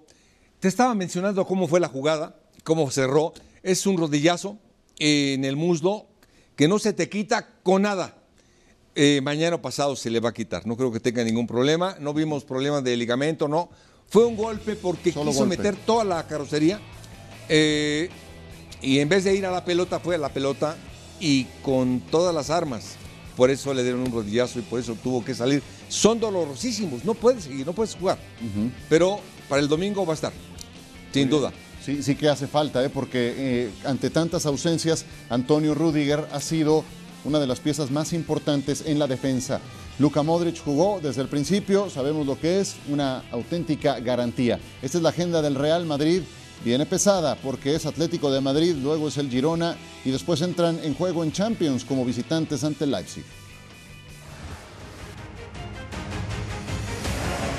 te 0.61 0.69
estaba 0.69 0.95
mencionando 0.95 1.45
cómo 1.45 1.69
fue 1.69 1.81
la 1.81 1.89
jugada, 1.89 2.37
cómo 2.65 2.91
cerró. 2.91 3.33
Es 3.63 3.87
un 3.87 3.99
rodillazo 3.99 4.59
en 4.99 5.45
el 5.45 5.57
muslo 5.57 6.07
que 6.57 6.69
no 6.69 6.79
se 6.79 6.93
te 6.93 7.09
quita 7.09 7.49
con 7.63 7.83
nada. 7.83 8.17
Eh, 8.95 9.21
mañana 9.23 9.61
pasado 9.63 9.97
se 9.97 10.11
le 10.11 10.21
va 10.21 10.31
a 10.31 10.35
quitar, 10.35 10.67
no 10.67 10.77
creo 10.77 10.93
que 10.93 11.01
tenga 11.01 11.25
ningún 11.25 11.47
problema. 11.47 11.97
No 11.99 12.13
vimos 12.13 12.45
problemas 12.45 12.85
de 12.85 12.97
ligamento, 12.97 13.49
no. 13.49 13.71
Fue 14.09 14.27
un 14.27 14.37
golpe 14.37 14.77
porque 14.77 15.13
quiso 15.13 15.47
meter 15.47 15.75
toda 15.77 16.05
la 16.05 16.27
carrocería 16.27 16.79
eh, 17.49 18.11
y 18.83 18.99
en 18.99 19.09
vez 19.09 19.25
de 19.25 19.35
ir 19.35 19.47
a 19.47 19.51
la 19.51 19.65
pelota, 19.65 20.01
fue 20.01 20.17
a 20.17 20.19
la 20.19 20.29
pelota 20.29 20.77
y 21.19 21.45
con 21.63 22.01
todas 22.01 22.35
las 22.35 22.51
armas. 22.51 22.97
Por 23.37 23.49
eso 23.51 23.73
le 23.73 23.83
dieron 23.83 24.03
un 24.03 24.13
rodillazo 24.13 24.59
y 24.59 24.63
por 24.63 24.79
eso 24.79 24.95
tuvo 25.03 25.25
que 25.25 25.35
salir 25.35 25.63
son 25.93 26.19
dolorosísimos. 26.19 27.05
No 27.05 27.15
puedes 27.15 27.45
seguir, 27.45 27.67
no 27.67 27.73
puedes 27.73 27.95
jugar. 27.95 28.19
Pero 28.89 29.21
para 29.49 29.61
el 29.61 29.69
domingo 29.69 30.05
va 30.07 30.13
a 30.13 30.17
estar, 30.17 30.33
sin 31.13 31.29
duda. 31.29 31.53
Sí, 31.85 32.03
sí 32.03 32.15
que 32.15 32.29
hace 32.29 32.47
falta, 32.47 32.85
¿eh? 32.85 32.91
porque 32.91 33.35
eh, 33.37 33.71
ante 33.85 34.11
tantas 34.11 34.47
ausencias, 34.47 35.05
Antonio 35.29 35.75
Rudiger 35.75 36.29
ha 36.33 36.41
sido 36.41 36.85
una 37.25 37.41
de 37.41 37.47
las 37.47 37.59
piezas 37.59 37.91
más 37.91 38.13
importantes 38.13 38.85
en 38.87 39.01
la 39.01 39.09
defensa. 39.09 39.61
Luka 39.99 40.23
Modric 40.23 40.63
jugó 40.63 41.01
desde 41.03 41.23
el 41.23 41.29
principio, 41.29 41.91
sabemos 41.91 42.25
lo 42.27 42.39
que 42.39 42.61
es, 42.61 42.77
una 42.89 43.25
auténtica 43.33 43.99
garantía. 43.99 44.61
Esta 44.81 44.99
es 44.99 45.03
la 45.03 45.11
agenda 45.11 45.43
del 45.43 45.57
Real 45.57 45.85
Madrid, 45.85 46.23
viene 46.65 46.87
pesada 46.87 47.35
porque 47.37 47.75
es 47.75 47.85
Atlético 47.85 48.31
de 48.31 48.41
Madrid, 48.41 48.77
luego 48.81 49.09
es 49.09 49.19
el 49.19 49.29
Girona 49.29 49.77
y 50.05 50.13
después 50.13 50.41
entran 50.41 50.79
en 50.85 50.95
juego 50.95 51.25
en 51.25 51.33
Champions 51.33 51.85
como 51.85 52.05
visitantes 52.05 52.63
ante 52.63 52.85
el 52.85 52.93
Leipzig. 52.93 53.25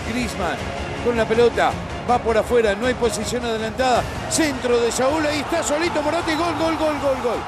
Griezmann 0.10 0.58
con 1.04 1.18
la 1.18 1.28
pelota. 1.28 1.74
Va 2.10 2.20
por 2.20 2.38
afuera, 2.38 2.76
no 2.76 2.86
hay 2.86 2.94
posición 2.96 3.46
adelantada. 3.46 4.04
Centro 4.30 4.78
de 4.80 4.92
Saúl, 4.92 5.26
ahí 5.26 5.40
está 5.40 5.64
solito 5.64 6.02
Morata 6.02 6.32
y 6.32 6.36
gol, 6.36 6.54
gol, 6.60 6.76
gol, 6.78 7.00
gol, 7.00 7.22
gol. 7.24 7.40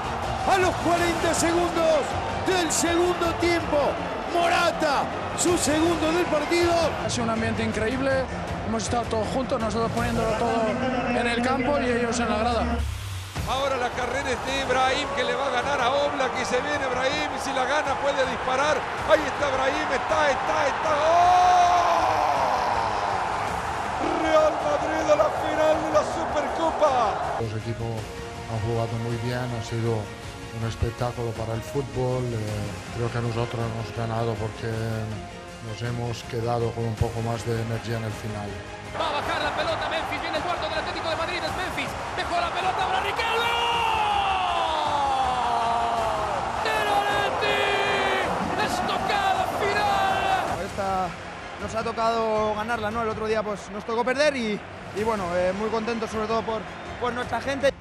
A 0.50 0.58
los 0.58 0.74
40 0.76 1.34
segundos 1.34 2.00
del 2.48 2.72
segundo 2.72 3.34
tiempo, 3.42 3.78
Morata, 4.34 5.04
su 5.38 5.58
segundo 5.58 6.12
del 6.12 6.26
partido. 6.28 6.74
Ha 7.06 7.10
sido 7.10 7.26
un 7.26 7.32
ambiente 7.32 7.64
increíble. 7.64 8.12
Hemos 8.68 8.84
estado 8.84 9.04
todos 9.04 9.28
juntos, 9.28 9.60
nosotros 9.60 9.92
poniéndolo 9.92 10.30
todo 10.38 10.64
en 11.10 11.28
el 11.28 11.42
campo 11.42 11.78
y 11.80 11.90
ellos 11.90 12.18
en 12.20 12.30
la 12.30 12.38
grada. 12.38 12.78
Ahora 13.50 13.78
la 13.78 13.90
carrera 13.90 14.30
es 14.32 14.46
de 14.46 14.62
Ibrahim 14.62 15.08
que 15.16 15.24
le 15.24 15.36
va 15.36 15.48
a 15.48 15.50
ganar 15.50 15.82
a 15.82 15.90
Oblak 15.92 16.32
y 16.42 16.46
se 16.46 16.60
viene 16.62 16.86
Ibrahim 16.90 17.30
si 17.44 17.52
la 17.54 17.66
gana 17.66 17.94
puede 18.02 18.26
disparar. 18.32 18.78
Ahí 19.12 19.20
está 19.20 19.50
Ibrahim, 19.50 19.92
está, 19.92 20.32
está, 20.32 20.68
está. 20.68 20.90
¡Oh! 20.90 21.65
A 25.16 25.24
la 25.24 25.30
final 25.32 25.76
de 25.84 25.90
la 25.96 26.04
Supercopa. 26.04 27.40
Los 27.40 27.54
equipos 27.64 27.88
han 28.52 28.60
jugado 28.68 28.94
muy 29.04 29.16
bien, 29.24 29.48
ha 29.48 29.64
sido 29.64 30.04
un 30.60 30.64
espectáculo 30.68 31.32
para 31.32 31.54
el 31.54 31.62
fútbol. 31.62 32.24
Eh, 32.24 32.38
creo 32.96 33.12
que 33.12 33.22
nosotros 33.24 33.60
hemos 33.64 33.88
ganado 33.96 34.36
porque 34.36 34.72
nos 35.68 35.80
hemos 35.82 36.24
quedado 36.24 36.72
con 36.72 36.86
un 36.86 36.96
poco 36.96 37.22
más 37.22 37.46
de 37.46 37.62
energía 37.62 37.98
en 37.98 38.06
el 38.06 38.18
final. 38.20 38.50
Va 39.00 39.10
a 39.10 39.14
bajar 39.20 39.42
la 39.44 39.56
pelota 39.56 39.90
Memphis, 39.90 40.22
viene 40.22 40.38
el 40.38 40.44
cuarto 40.44 40.68
del 40.70 40.80
Atlético 40.80 41.10
de 41.10 41.16
Madrid, 41.16 41.40
es 41.44 41.56
Memphis, 41.56 41.92
dejó 42.16 42.36
la 42.40 42.52
pelota 42.52 42.82
para 42.88 43.00
Ricardo. 43.02 43.44
¡Estocada 48.66 49.46
final! 49.60 50.66
Esta 50.66 51.08
nos 51.62 51.76
ha 51.76 51.84
tocado 51.84 52.56
ganarla, 52.56 52.92
¿no? 52.92 53.02
El 53.02 53.10
otro 53.10 53.28
día 53.28 53.44
pues 53.44 53.70
nos 53.72 53.86
tocó 53.86 54.04
perder 54.04 54.36
y, 54.36 54.60
y 54.98 55.04
bueno, 55.04 55.26
eh, 55.36 55.54
muy 55.58 55.70
contentos 55.70 56.10
sobre 56.10 56.28
todo 56.28 56.42
por, 56.42 56.62
por 57.00 57.14
nuestra 57.14 57.42
gente. 57.42 57.72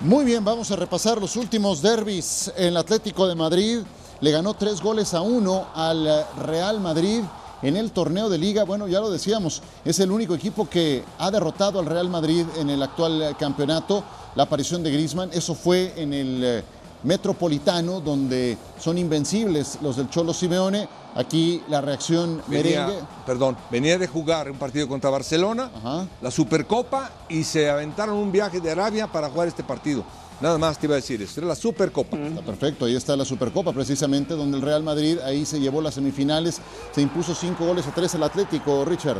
Muy 0.00 0.24
bien, 0.24 0.44
vamos 0.44 0.70
a 0.70 0.76
repasar 0.76 1.20
los 1.20 1.36
últimos 1.36 1.82
derbis. 1.82 2.52
El 2.56 2.76
Atlético 2.76 3.26
de 3.26 3.34
Madrid 3.34 3.80
le 4.20 4.30
ganó 4.30 4.54
tres 4.54 4.80
goles 4.80 5.12
a 5.14 5.20
uno 5.20 5.66
al 5.74 6.26
Real 6.44 6.80
Madrid 6.80 7.22
en 7.62 7.76
el 7.76 7.90
torneo 7.90 8.28
de 8.28 8.38
liga. 8.38 8.64
Bueno, 8.64 8.86
ya 8.86 9.00
lo 9.00 9.10
decíamos, 9.10 9.62
es 9.84 9.98
el 10.00 10.10
único 10.10 10.34
equipo 10.34 10.68
que 10.68 11.04
ha 11.18 11.30
derrotado 11.30 11.80
al 11.80 11.86
Real 11.86 12.08
Madrid 12.08 12.46
en 12.58 12.70
el 12.70 12.82
actual 12.82 13.36
campeonato. 13.38 14.04
La 14.34 14.44
aparición 14.44 14.82
de 14.82 14.92
Griezmann, 14.92 15.30
eso 15.32 15.54
fue 15.54 15.92
en 15.96 16.12
el 16.12 16.44
eh, 16.44 16.64
Metropolitano, 17.04 18.00
donde 18.00 18.56
son 18.80 18.98
invencibles 18.98 19.78
los 19.82 19.96
del 19.96 20.08
Cholo 20.10 20.32
Simeone. 20.32 20.88
Aquí 21.14 21.62
la 21.68 21.80
reacción 21.80 22.40
Venía, 22.46 22.86
merengue. 22.86 23.04
perdón, 23.26 23.56
venía 23.70 23.98
de 23.98 24.06
jugar 24.06 24.50
un 24.50 24.56
partido 24.58 24.86
contra 24.86 25.10
Barcelona, 25.10 25.70
Ajá. 25.76 26.06
la 26.20 26.30
Supercopa, 26.30 27.10
y 27.28 27.42
se 27.42 27.68
aventaron 27.68 28.16
un 28.16 28.30
viaje 28.30 28.60
de 28.60 28.70
Arabia 28.70 29.06
para 29.10 29.28
jugar 29.28 29.48
este 29.48 29.64
partido. 29.64 30.04
Nada 30.40 30.56
más 30.58 30.78
te 30.78 30.86
iba 30.86 30.94
a 30.94 30.96
decir 30.96 31.20
eso, 31.20 31.40
era 31.40 31.48
la 31.48 31.56
Supercopa. 31.56 32.16
Está 32.16 32.42
perfecto, 32.42 32.84
ahí 32.84 32.94
está 32.94 33.16
la 33.16 33.24
Supercopa 33.24 33.72
precisamente, 33.72 34.34
donde 34.34 34.58
el 34.58 34.62
Real 34.62 34.84
Madrid 34.84 35.18
ahí 35.24 35.44
se 35.44 35.58
llevó 35.58 35.80
las 35.80 35.94
semifinales, 35.94 36.60
se 36.94 37.00
impuso 37.00 37.34
cinco 37.34 37.66
goles 37.66 37.84
a 37.88 37.90
tres 37.94 38.14
al 38.14 38.22
Atlético, 38.22 38.84
Richard. 38.84 39.18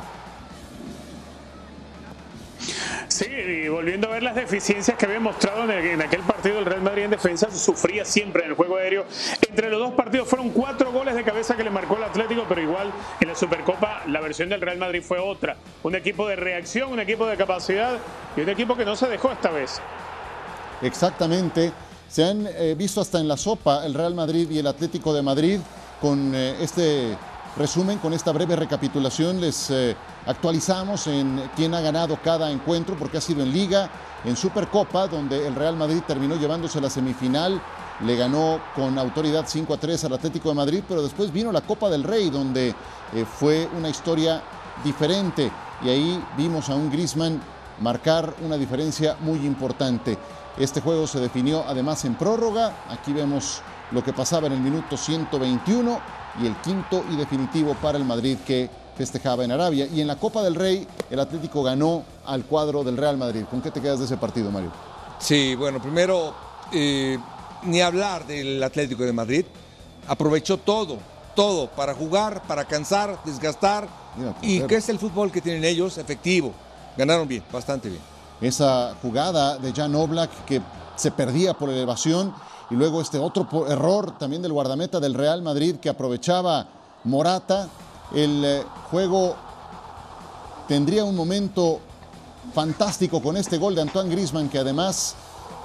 Sí, 3.08 3.24
y 3.26 3.68
volviendo 3.68 4.08
a 4.08 4.10
ver 4.12 4.22
las 4.22 4.34
deficiencias 4.34 4.96
que 4.98 5.06
había 5.06 5.18
mostrado 5.18 5.64
en, 5.64 5.70
el- 5.70 5.86
en 5.86 6.02
aquel 6.02 6.20
partido 6.20 6.58
el 6.58 6.66
Real 6.66 6.82
Madrid 6.82 7.04
en 7.04 7.10
defensa, 7.10 7.50
sufría 7.50 8.04
siempre 8.04 8.44
en 8.44 8.50
el 8.50 8.54
juego 8.56 8.76
aéreo. 8.76 9.06
Entre 9.48 9.70
los 9.70 9.80
dos 9.80 9.92
partidos 9.94 10.28
fueron 10.28 10.50
cuatro 10.50 10.92
goles 10.92 11.14
de 11.14 11.24
cabeza 11.24 11.56
que 11.56 11.64
le 11.64 11.70
marcó 11.70 11.96
el 11.96 12.04
Atlético, 12.04 12.44
pero 12.48 12.60
igual 12.60 12.92
en 13.20 13.28
la 13.28 13.34
Supercopa 13.34 14.02
la 14.06 14.20
versión 14.20 14.50
del 14.50 14.60
Real 14.60 14.76
Madrid 14.78 15.02
fue 15.02 15.18
otra. 15.18 15.56
Un 15.82 15.94
equipo 15.94 16.28
de 16.28 16.36
reacción, 16.36 16.92
un 16.92 17.00
equipo 17.00 17.26
de 17.26 17.36
capacidad 17.36 17.96
y 18.36 18.42
un 18.42 18.48
equipo 18.50 18.76
que 18.76 18.84
no 18.84 18.94
se 18.94 19.08
dejó 19.08 19.32
esta 19.32 19.50
vez. 19.50 19.80
Exactamente. 20.82 21.72
Se 22.08 22.24
han 22.24 22.46
eh, 22.46 22.74
visto 22.76 23.00
hasta 23.00 23.18
en 23.20 23.28
la 23.28 23.36
sopa 23.36 23.84
el 23.84 23.94
Real 23.94 24.14
Madrid 24.14 24.48
y 24.50 24.58
el 24.58 24.66
Atlético 24.66 25.12
de 25.14 25.22
Madrid. 25.22 25.60
Con 26.00 26.32
eh, 26.34 26.54
este 26.62 27.16
resumen, 27.56 27.98
con 27.98 28.12
esta 28.12 28.32
breve 28.32 28.56
recapitulación, 28.56 29.40
les 29.40 29.70
eh, 29.70 29.96
actualizamos 30.26 31.06
en 31.06 31.50
quién 31.56 31.74
ha 31.74 31.80
ganado 31.80 32.18
cada 32.22 32.50
encuentro, 32.50 32.96
porque 32.96 33.18
ha 33.18 33.20
sido 33.20 33.42
en 33.42 33.52
Liga, 33.52 33.90
en 34.24 34.36
Supercopa, 34.36 35.06
donde 35.06 35.46
el 35.46 35.54
Real 35.54 35.76
Madrid 35.76 36.02
terminó 36.06 36.36
llevándose 36.36 36.80
la 36.80 36.90
semifinal. 36.90 37.60
Le 38.04 38.16
ganó 38.16 38.60
con 38.76 38.96
autoridad 38.98 39.44
5 39.46 39.74
a 39.74 39.76
3 39.76 40.04
al 40.04 40.12
Atlético 40.12 40.50
de 40.50 40.54
Madrid, 40.54 40.84
pero 40.86 41.02
después 41.02 41.32
vino 41.32 41.50
la 41.50 41.62
Copa 41.62 41.90
del 41.90 42.04
Rey, 42.04 42.30
donde 42.30 42.68
eh, 42.68 43.24
fue 43.24 43.68
una 43.76 43.88
historia 43.88 44.42
diferente. 44.84 45.50
Y 45.82 45.88
ahí 45.88 46.24
vimos 46.36 46.68
a 46.68 46.74
un 46.74 46.90
Griezmann 46.90 47.40
marcar 47.80 48.34
una 48.44 48.56
diferencia 48.56 49.16
muy 49.20 49.44
importante. 49.46 50.16
Este 50.56 50.80
juego 50.80 51.06
se 51.06 51.20
definió 51.20 51.64
además 51.66 52.04
en 52.04 52.14
prórroga. 52.14 52.84
Aquí 52.88 53.12
vemos 53.12 53.62
lo 53.90 54.02
que 54.02 54.12
pasaba 54.12 54.48
en 54.48 54.54
el 54.54 54.60
minuto 54.60 54.96
121 54.96 56.17
y 56.40 56.46
el 56.46 56.56
quinto 56.56 57.04
y 57.10 57.16
definitivo 57.16 57.74
para 57.74 57.98
el 57.98 58.04
Madrid 58.04 58.38
que 58.46 58.68
festejaba 58.96 59.44
en 59.44 59.52
Arabia. 59.52 59.86
Y 59.86 60.00
en 60.00 60.06
la 60.06 60.16
Copa 60.16 60.42
del 60.42 60.54
Rey 60.54 60.86
el 61.10 61.20
Atlético 61.20 61.62
ganó 61.62 62.04
al 62.26 62.44
cuadro 62.44 62.82
del 62.84 62.96
Real 62.96 63.16
Madrid. 63.16 63.44
¿Con 63.50 63.62
qué 63.62 63.70
te 63.70 63.80
quedas 63.80 64.00
de 64.00 64.06
ese 64.06 64.16
partido, 64.16 64.50
Mario? 64.50 64.72
Sí, 65.18 65.54
bueno, 65.54 65.80
primero, 65.80 66.34
eh, 66.72 67.18
ni 67.62 67.80
hablar 67.80 68.26
del 68.26 68.62
Atlético 68.62 69.04
de 69.04 69.12
Madrid. 69.12 69.44
Aprovechó 70.06 70.58
todo, 70.58 70.98
todo 71.34 71.68
para 71.68 71.94
jugar, 71.94 72.42
para 72.46 72.64
cansar, 72.64 73.18
desgastar. 73.24 73.88
Mira, 74.16 74.34
¿Y 74.42 74.60
qué 74.62 74.76
es 74.76 74.88
el 74.88 74.98
fútbol 74.98 75.30
que 75.30 75.40
tienen 75.40 75.64
ellos? 75.64 75.98
Efectivo. 75.98 76.52
Ganaron 76.96 77.28
bien, 77.28 77.44
bastante 77.52 77.88
bien. 77.88 78.02
Esa 78.40 78.94
jugada 79.02 79.58
de 79.58 79.72
Jan 79.72 79.94
Oblak 79.94 80.30
que 80.44 80.60
se 80.96 81.10
perdía 81.12 81.54
por 81.54 81.70
elevación 81.70 82.34
y 82.70 82.74
luego 82.74 83.00
este 83.00 83.18
otro 83.18 83.66
error 83.68 84.18
también 84.18 84.42
del 84.42 84.52
guardameta 84.52 85.00
del 85.00 85.14
Real 85.14 85.42
Madrid 85.42 85.76
que 85.76 85.88
aprovechaba 85.88 86.66
Morata. 87.04 87.68
El 88.14 88.44
eh, 88.44 88.62
juego 88.90 89.36
tendría 90.66 91.04
un 91.04 91.16
momento 91.16 91.80
fantástico 92.52 93.22
con 93.22 93.36
este 93.36 93.58
gol 93.58 93.74
de 93.74 93.82
Antoine 93.82 94.10
Griezmann 94.10 94.48
que 94.48 94.58
además 94.58 95.14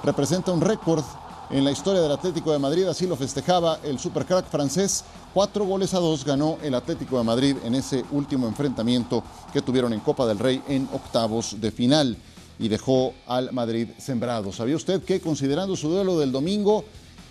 representa 0.02 0.52
un 0.52 0.60
récord 0.60 1.04
en 1.50 1.64
la 1.64 1.70
historia 1.70 2.00
del 2.00 2.12
Atlético 2.12 2.52
de 2.52 2.58
Madrid. 2.58 2.86
Así 2.86 3.06
lo 3.06 3.16
festejaba 3.16 3.78
el 3.82 3.98
supercrack 3.98 4.46
francés. 4.46 5.04
Cuatro 5.32 5.64
goles 5.66 5.92
a 5.94 5.98
dos 5.98 6.24
ganó 6.24 6.58
el 6.62 6.74
Atlético 6.74 7.18
de 7.18 7.24
Madrid 7.24 7.56
en 7.64 7.74
ese 7.74 8.04
último 8.12 8.46
enfrentamiento 8.46 9.22
que 9.52 9.62
tuvieron 9.62 9.92
en 9.92 10.00
Copa 10.00 10.26
del 10.26 10.38
Rey 10.38 10.62
en 10.68 10.88
octavos 10.92 11.60
de 11.60 11.70
final 11.70 12.16
y 12.58 12.68
dejó 12.68 13.14
al 13.26 13.52
Madrid 13.52 13.88
sembrado. 13.98 14.52
¿Sabía 14.52 14.76
usted 14.76 15.02
que 15.02 15.20
considerando 15.20 15.76
su 15.76 15.88
duelo 15.88 16.18
del 16.18 16.32
domingo, 16.32 16.84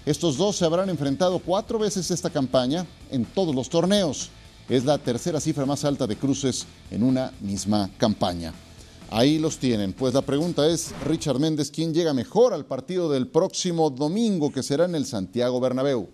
estos 0.06 0.38
dos 0.38 0.58
se 0.58 0.66
habrán 0.66 0.90
enfrentado 0.90 1.40
cuatro 1.40 1.80
veces 1.80 2.12
esta 2.12 2.30
campaña 2.30 2.86
en 3.12 3.26
todos 3.26 3.56
los 3.56 3.70
torneos? 3.70 4.30
Es 4.70 4.86
la 4.86 4.98
tercera 4.98 5.40
cifra 5.40 5.66
más 5.66 5.84
alta 5.86 6.08
de 6.08 6.16
cruces 6.16 6.66
en 6.90 7.04
una 7.04 7.32
misma 7.42 7.90
campaña. 7.98 8.54
Ahí 9.10 9.38
los 9.38 9.58
tienen. 9.58 9.94
Pues 9.94 10.14
la 10.14 10.22
pregunta 10.22 10.68
es, 10.68 10.92
Richard 11.06 11.40
Méndez, 11.40 11.70
¿quién 11.70 11.94
llega 11.94 12.14
mejor 12.14 12.54
al 12.54 12.66
partido 12.66 13.12
del 13.12 13.28
próximo 13.28 13.90
domingo 13.90 14.52
que 14.52 14.64
será 14.64 14.86
en 14.86 14.96
el 14.96 15.06
Santiago 15.06 15.60
Bernabéu? 15.60 16.10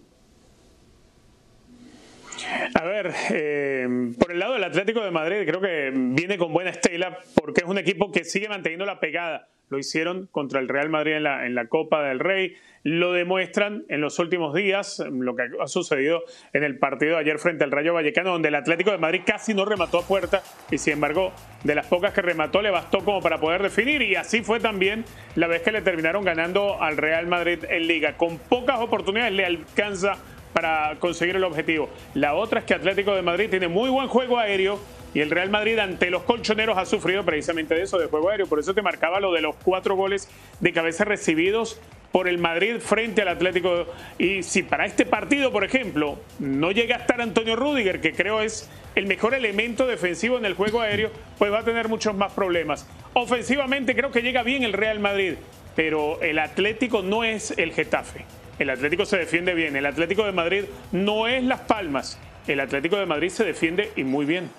A 2.80 2.86
ver, 2.86 3.12
eh, 3.32 3.86
por 4.18 4.32
el 4.32 4.40
lado 4.40 4.54
del 4.54 4.64
Atlético 4.64 5.04
de 5.04 5.12
Madrid 5.12 5.42
creo 5.46 5.60
que 5.60 5.92
viene 5.94 6.38
con 6.38 6.54
buena 6.54 6.70
estela 6.70 7.18
porque 7.36 7.60
es 7.60 7.68
un 7.68 7.78
equipo 7.78 8.10
que 8.10 8.24
sigue 8.24 8.48
manteniendo 8.48 8.86
la 8.86 9.02
pegada. 9.02 9.50
Lo 9.68 9.78
hicieron 9.78 10.28
contra 10.32 10.62
el 10.62 10.70
Real 10.70 10.88
Madrid 10.90 11.18
en 11.18 11.24
la, 11.24 11.46
en 11.46 11.56
la 11.56 11.68
Copa 11.68 12.02
del 12.04 12.20
Rey, 12.20 12.56
lo 12.84 13.12
demuestran 13.12 13.84
en 13.90 14.00
los 14.00 14.18
últimos 14.18 14.56
días, 14.56 15.04
lo 15.12 15.36
que 15.36 15.50
ha 15.62 15.68
sucedido 15.68 16.24
en 16.54 16.64
el 16.64 16.80
partido 16.80 17.16
de 17.16 17.20
ayer 17.20 17.38
frente 17.38 17.66
al 17.66 17.72
Rayo 17.72 17.94
Vallecano, 17.94 18.32
donde 18.32 18.48
el 18.48 18.56
Atlético 18.56 18.92
de 18.92 18.98
Madrid 18.98 19.24
casi 19.26 19.54
no 19.54 19.66
remató 19.66 20.00
a 20.00 20.08
puerta 20.08 20.42
y 20.72 20.78
sin 20.78 20.94
embargo 20.94 21.34
de 21.66 21.76
las 21.76 21.86
pocas 21.86 22.14
que 22.14 22.22
remató 22.22 22.62
le 22.62 22.72
bastó 22.72 23.00
como 23.00 23.20
para 23.20 23.42
poder 23.42 23.62
definir 23.62 24.02
y 24.04 24.16
así 24.16 24.42
fue 24.42 24.62
también 24.62 25.04
la 25.36 25.48
vez 25.48 25.64
que 25.64 25.74
le 25.74 25.82
terminaron 25.82 26.24
ganando 26.24 26.82
al 26.82 26.96
Real 26.96 27.28
Madrid 27.28 27.60
en 27.70 27.88
liga. 27.88 28.16
Con 28.16 28.38
pocas 28.38 28.80
oportunidades 28.80 29.34
le 29.34 29.46
alcanza 29.46 30.18
para 30.53 30.96
conseguir 31.00 31.36
el 31.36 31.44
objetivo. 31.44 31.89
La 32.13 32.34
otra 32.34 32.60
es 32.60 32.65
que 32.65 32.74
Atlético 32.74 33.15
de 33.15 33.22
Madrid 33.22 33.50
tiene 33.50 33.68
muy 33.68 33.89
buen 33.89 34.08
juego 34.08 34.38
aéreo 34.38 34.79
y 35.13 35.22
el 35.22 35.32
Real 35.32 35.50
Madrid 35.50 35.77
ante 35.79 36.10
los 36.10 36.24
colchoneros 36.24 36.77
ha 36.77 36.86
sufrido 36.86 37.24
precisamente 37.25 37.74
de 37.74 37.84
eso, 37.84 37.98
de 37.98 38.08
juego 38.08 38.29
aéreo. 38.29 38.48
Por 38.48 38.60
eso 38.60 38.74
te 38.74 38.82
marcaba 38.82 39.20
lo 39.20 39.32
de 39.32 39.41
los 39.41 39.56
cuatro 39.56 39.96
goles 39.96 40.29
de 40.60 40.72
cabeza 40.72 41.03
recibidos 41.03 41.79
por 42.12 42.27
el 42.27 42.38
Madrid 42.38 42.77
frente 42.79 43.22
al 43.22 43.27
Atlético. 43.27 43.86
Y 44.18 44.44
si 44.44 44.63
para 44.63 44.86
este 44.86 45.06
partido, 45.06 45.51
por 45.51 45.63
ejemplo, 45.63 46.20
no 46.39 46.72
llega 46.72 46.98
a 46.98 47.00
estar 47.00 47.22
Antonio 47.22 47.56
Rudiger, 47.56 48.01
que 48.01 48.13
creo 48.13 48.41
es 48.41 48.70
el 48.96 49.08
mejor 49.08 49.34
elemento 49.34 49.88
defensivo 49.88 50.38
en 50.38 50.46
el 50.46 50.53
juego 50.53 50.82
aéreo, 50.82 51.12
pues 51.38 51.51
va 51.51 51.60
a 51.60 51.63
tener 51.63 51.88
muchos 51.88 52.15
más 52.15 52.34
problemas. 52.34 52.88
Ofensivamente 53.13 53.96
creo 53.96 54.12
que 54.12 54.22
llega 54.22 54.44
bien 54.44 54.63
el 54.63 54.74
Real 54.74 55.00
Madrid, 55.00 55.36
pero 55.75 56.22
el 56.22 56.39
Atlético 56.39 57.01
no 57.01 57.24
es 57.24 57.51
el 57.58 57.74
Getafe. 57.74 58.25
El 58.60 58.70
Atlético 58.70 59.06
se 59.06 59.18
defiende 59.18 59.54
bien. 59.54 59.75
El 59.75 59.86
Atlético 59.86 60.25
de 60.25 60.34
Madrid 60.34 60.66
no 60.92 61.28
es 61.28 61.44
Las 61.44 61.62
Palmas. 61.62 62.18
El 62.46 62.60
Atlético 62.60 62.98
de 62.98 63.06
Madrid 63.06 63.30
se 63.30 63.46
defiende 63.46 63.92
y 63.96 64.04
muy 64.04 64.25
bien. 64.25 64.50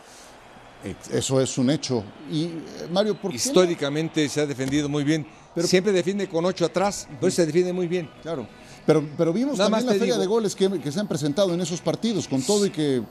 Eso 1.12 1.40
es 1.40 1.58
un 1.58 1.70
hecho. 1.70 2.02
Y 2.30 2.44
eh, 2.44 2.50
Mario, 2.90 3.14
¿por 3.14 3.30
qué 3.30 3.36
Históricamente 3.36 4.26
se 4.28 4.40
ha 4.40 4.46
defendido 4.46 4.88
muy 4.88 5.04
bien. 5.04 5.26
Pero, 5.54 5.66
Siempre 5.66 5.92
defiende 5.92 6.28
con 6.28 6.44
ocho 6.44 6.64
atrás, 6.64 7.06
entonces 7.10 7.34
se 7.34 7.44
defiende 7.44 7.72
muy 7.72 7.86
bien. 7.86 8.08
Claro. 8.22 8.46
Pero, 8.86 9.06
pero 9.18 9.32
vimos 9.32 9.58
también 9.58 9.84
la 9.84 9.92
feria 9.92 10.16
de 10.16 10.26
goles 10.26 10.56
que, 10.56 10.80
que, 10.80 10.90
se 10.90 11.00
han 11.00 11.06
presentado 11.06 11.52
en 11.52 11.60
esos 11.60 11.80
partidos, 11.80 12.26
con 12.26 12.40
todo 12.42 12.64
y 12.64 12.70
que 12.70 13.02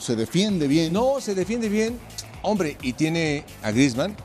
se 0.00 0.16
defiende 0.16 0.66
bien. 0.66 0.92
No, 0.92 1.20
se 1.20 1.34
defiende 1.34 1.68
bien. 1.68 1.98
Hombre, 2.42 2.78
y 2.80 2.94
tiene 2.94 3.44
a 3.62 3.70
Griezmann, 3.70 4.16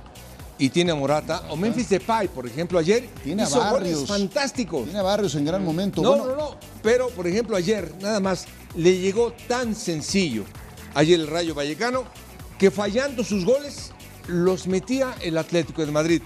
y 0.59 0.69
tiene 0.69 0.91
a 0.91 0.95
Morata, 0.95 1.45
o 1.49 1.55
Memphis 1.55 1.89
Depay, 1.89 2.27
por 2.27 2.45
ejemplo, 2.45 2.77
ayer 2.77 3.09
tiene 3.23 3.43
hizo 3.43 3.63
a 3.63 3.71
Barrios, 3.71 4.05
fantásticos. 4.05 4.83
Tiene 4.83 4.99
a 4.99 5.03
Barrios 5.03 5.33
en 5.35 5.45
gran 5.45 5.63
momento. 5.63 6.01
No, 6.01 6.17
no, 6.17 6.35
no, 6.35 6.57
pero 6.83 7.09
por 7.09 7.25
ejemplo 7.25 7.55
ayer 7.55 7.93
nada 8.01 8.19
más 8.19 8.45
le 8.75 8.97
llegó 8.97 9.31
tan 9.47 9.73
sencillo 9.73 10.43
ayer 10.93 11.19
el 11.19 11.27
Rayo 11.27 11.55
Vallecano 11.55 12.03
que 12.57 12.71
fallando 12.71 13.23
sus 13.23 13.45
goles 13.45 13.91
los 14.27 14.67
metía 14.67 15.15
el 15.21 15.37
Atlético 15.37 15.85
de 15.85 15.91
Madrid. 15.93 16.21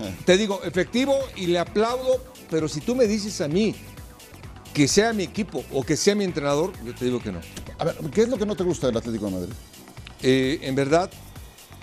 Eh. 0.00 0.14
Te 0.24 0.36
digo, 0.36 0.60
efectivo 0.64 1.14
y 1.36 1.46
le 1.46 1.60
aplaudo, 1.60 2.22
pero 2.50 2.68
si 2.68 2.80
tú 2.80 2.96
me 2.96 3.06
dices 3.06 3.40
a 3.40 3.46
mí 3.46 3.74
que 4.74 4.88
sea 4.88 5.12
mi 5.12 5.22
equipo 5.22 5.64
o 5.72 5.84
que 5.84 5.96
sea 5.96 6.16
mi 6.16 6.24
entrenador, 6.24 6.72
yo 6.84 6.92
te 6.92 7.04
digo 7.04 7.20
que 7.20 7.30
no. 7.30 7.40
A 7.78 7.84
ver, 7.84 7.96
¿qué 8.12 8.22
es 8.22 8.28
lo 8.28 8.36
que 8.36 8.46
no 8.46 8.56
te 8.56 8.64
gusta 8.64 8.88
del 8.88 8.96
Atlético 8.96 9.26
de 9.26 9.30
Madrid? 9.30 9.52
Eh, 10.22 10.58
en 10.62 10.74
verdad, 10.74 11.08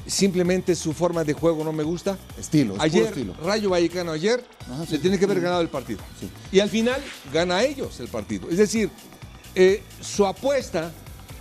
simplemente 0.05 0.75
su 0.75 0.93
forma 0.93 1.23
de 1.23 1.33
juego 1.33 1.63
no 1.63 1.71
me 1.71 1.83
gusta. 1.83 2.17
Estilo, 2.39 2.75
ayer, 2.79 3.07
estilo. 3.07 3.33
Rayo 3.43 3.69
Vallecano 3.69 4.11
ayer 4.11 4.43
Ajá, 4.71 4.85
sí, 4.85 4.93
le 4.93 4.99
tiene 4.99 5.17
que 5.17 5.25
haber 5.25 5.41
ganado 5.41 5.61
el 5.61 5.69
partido. 5.69 5.99
Sí. 6.19 6.29
Y 6.51 6.59
al 6.59 6.69
final 6.69 7.01
gana 7.31 7.57
a 7.57 7.63
ellos 7.63 7.99
el 7.99 8.07
partido. 8.07 8.49
Es 8.49 8.57
decir, 8.57 8.89
eh, 9.55 9.81
su 10.01 10.25
apuesta 10.25 10.91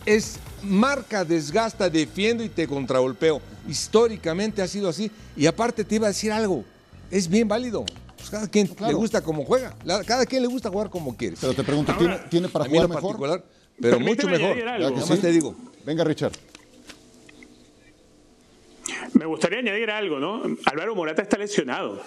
es 0.06 0.38
marca, 0.62 1.24
desgasta, 1.24 1.88
defiendo 1.88 2.44
y 2.44 2.48
te 2.48 2.66
contragolpeo. 2.66 3.40
Históricamente 3.68 4.62
ha 4.62 4.68
sido 4.68 4.88
así. 4.88 5.10
Y 5.36 5.46
aparte 5.46 5.84
te 5.84 5.96
iba 5.96 6.06
a 6.06 6.10
decir 6.10 6.32
algo, 6.32 6.64
es 7.10 7.28
bien 7.28 7.48
válido. 7.48 7.84
Pues 8.16 8.30
cada 8.30 8.46
quien 8.46 8.68
claro. 8.68 8.92
le 8.92 8.94
gusta 8.96 9.20
como 9.20 9.44
juega, 9.44 9.74
cada 10.06 10.26
quien 10.26 10.42
le 10.42 10.48
gusta 10.48 10.70
jugar 10.70 10.90
como 10.90 11.16
quiere. 11.16 11.36
Pero 11.40 11.54
te 11.54 11.64
pregunto, 11.64 11.92
¿tiene, 11.98 12.18
¿tiene 12.30 12.48
para 12.48 12.66
jugar 12.66 12.88
mejor? 12.88 13.02
Particular, 13.02 13.44
pero 13.80 13.98
mucho 13.98 14.28
mejor. 14.28 14.56
Nada 14.64 14.90
más 14.90 15.20
te 15.20 15.30
digo. 15.32 15.56
Venga, 15.84 16.04
Richard. 16.04 16.32
Me 19.14 19.26
gustaría 19.26 19.58
añadir 19.58 19.90
algo, 19.90 20.18
¿no? 20.18 20.42
Álvaro 20.64 20.94
Morata 20.94 21.22
está 21.22 21.38
lesionado. 21.38 22.02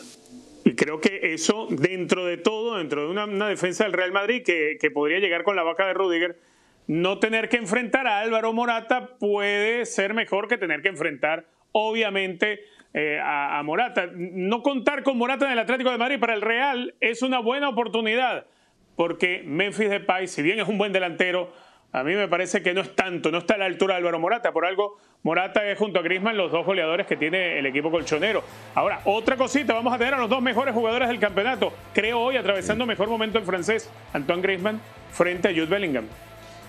Y 0.64 0.76
creo 0.76 1.00
que 1.00 1.34
eso, 1.34 1.68
dentro 1.70 2.26
de 2.26 2.38
todo, 2.38 2.78
dentro 2.78 3.04
de 3.04 3.10
una, 3.10 3.48
defensa 3.48 3.84
del 3.84 3.94
Real 3.94 4.12
Madrid 4.12 4.42
que, 4.44 4.78
que, 4.82 4.90
podría 4.90 5.20
llegar 5.20 5.44
con 5.44 5.56
la 5.56 5.62
vaca 5.62 5.86
de 5.86 5.94
Rudiger, 5.94 6.40
no 6.88 7.20
tener 7.20 7.50
que 7.50 7.58
enfrentar 7.58 8.08
a 8.08 8.20
Álvaro 8.20 8.52
Morata 8.52 9.18
puede 9.20 9.86
ser 9.86 10.16
mejor 10.16 10.48
que 10.48 10.58
tener 10.58 10.82
que 10.82 10.90
enfrentar, 10.90 11.46
obviamente, 11.72 12.62
eh, 12.94 13.20
a, 13.22 13.60
a, 13.60 13.64
Morata. 13.64 14.10
No 14.16 14.64
contar 14.64 15.04
con 15.04 15.18
Morata 15.18 15.46
en 15.46 15.52
el 15.52 15.60
Atlético 15.60 15.92
de 15.92 15.98
Madrid 16.00 16.20
para 16.20 16.34
el 16.34 16.42
Real 16.42 16.96
es 17.00 17.22
una 17.22 17.40
buena 17.40 17.70
oportunidad, 17.70 18.48
porque 18.96 19.44
Memphis 19.46 19.90
Depay, 19.90 20.28
si 20.28 20.42
bien 20.42 20.60
es 20.60 20.68
un 20.68 20.80
buen 20.80 20.94
delantero, 20.94 21.52
a 21.96 22.04
mí 22.04 22.14
me 22.14 22.28
parece 22.28 22.62
que 22.62 22.74
no 22.74 22.82
es 22.82 22.94
tanto, 22.94 23.32
no 23.32 23.38
está 23.38 23.54
a 23.54 23.58
la 23.58 23.66
altura 23.66 23.94
de 23.94 24.00
Álvaro 24.00 24.20
Morata. 24.20 24.52
Por 24.52 24.66
algo, 24.66 24.98
Morata 25.24 25.66
es 25.66 25.80
junto 25.80 26.00
a 26.00 26.02
Griezmann 26.02 26.36
los 26.36 26.52
dos 26.52 26.66
goleadores 26.66 27.08
que 27.08 27.16
tiene 27.16 27.58
el 27.58 27.66
equipo 27.68 27.90
colchonero. 27.90 28.44
Ahora, 28.74 29.00
otra 29.06 29.38
cosita, 29.38 29.74
vamos 29.74 29.94
a 29.94 29.98
tener 29.98 30.14
a 30.14 30.18
los 30.18 30.30
dos 30.30 30.42
mejores 30.42 30.74
jugadores 30.74 31.08
del 31.08 31.20
campeonato. 31.20 31.72
Creo 31.94 32.20
hoy, 32.20 32.36
atravesando 32.36 32.86
mejor 32.86 33.08
momento 33.08 33.38
el 33.40 33.46
francés, 33.46 33.90
Antoine 34.12 34.42
Griezmann, 34.42 34.82
frente 35.14 35.48
a 35.48 35.52
Jude 35.52 35.68
Bellingham. 35.68 36.06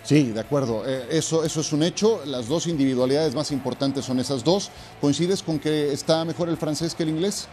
Sí, 0.04 0.30
de 0.30 0.38
acuerdo. 0.38 0.84
Eh, 0.86 1.08
eso, 1.10 1.42
eso 1.44 1.60
es 1.60 1.72
un 1.72 1.82
hecho. 1.82 2.22
Las 2.24 2.46
dos 2.46 2.68
individualidades 2.68 3.34
más 3.34 3.50
importantes 3.50 4.04
son 4.04 4.20
esas 4.20 4.44
dos. 4.44 4.70
¿Coincides 5.00 5.42
con 5.42 5.58
que 5.58 5.92
está 5.92 6.24
mejor 6.24 6.48
el 6.48 6.56
francés 6.56 6.94
que 6.94 7.02
el 7.02 7.08
inglés? 7.08 7.48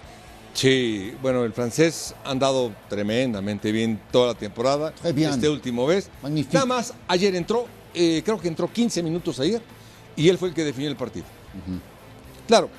Sí, 0.54 1.14
bueno, 1.22 1.44
el 1.44 1.54
francés 1.54 2.14
ha 2.24 2.32
andado 2.32 2.72
tremendamente 2.90 3.72
bien 3.72 4.00
toda 4.12 4.28
la 4.28 4.34
temporada. 4.36 4.94
Bien. 5.14 5.32
Este 5.32 5.50
último 5.50 5.86
vez. 5.88 6.10
Magnífico. 6.22 6.54
Nada 6.54 6.66
más, 6.66 6.94
ayer 7.08 7.36
entró, 7.36 7.66
eh, 7.94 8.22
creo 8.24 8.40
que 8.40 8.48
entró 8.48 8.72
15 8.72 9.02
minutos 9.02 9.40
ayer, 9.40 9.62
y 10.16 10.30
él 10.30 10.38
fue 10.38 10.50
el 10.50 10.54
que 10.54 10.64
definió 10.64 10.90
el 10.90 10.96
partido. 10.96 11.26
Uh 11.26 11.72
-huh. 11.72 11.80
Claro, 12.48 12.70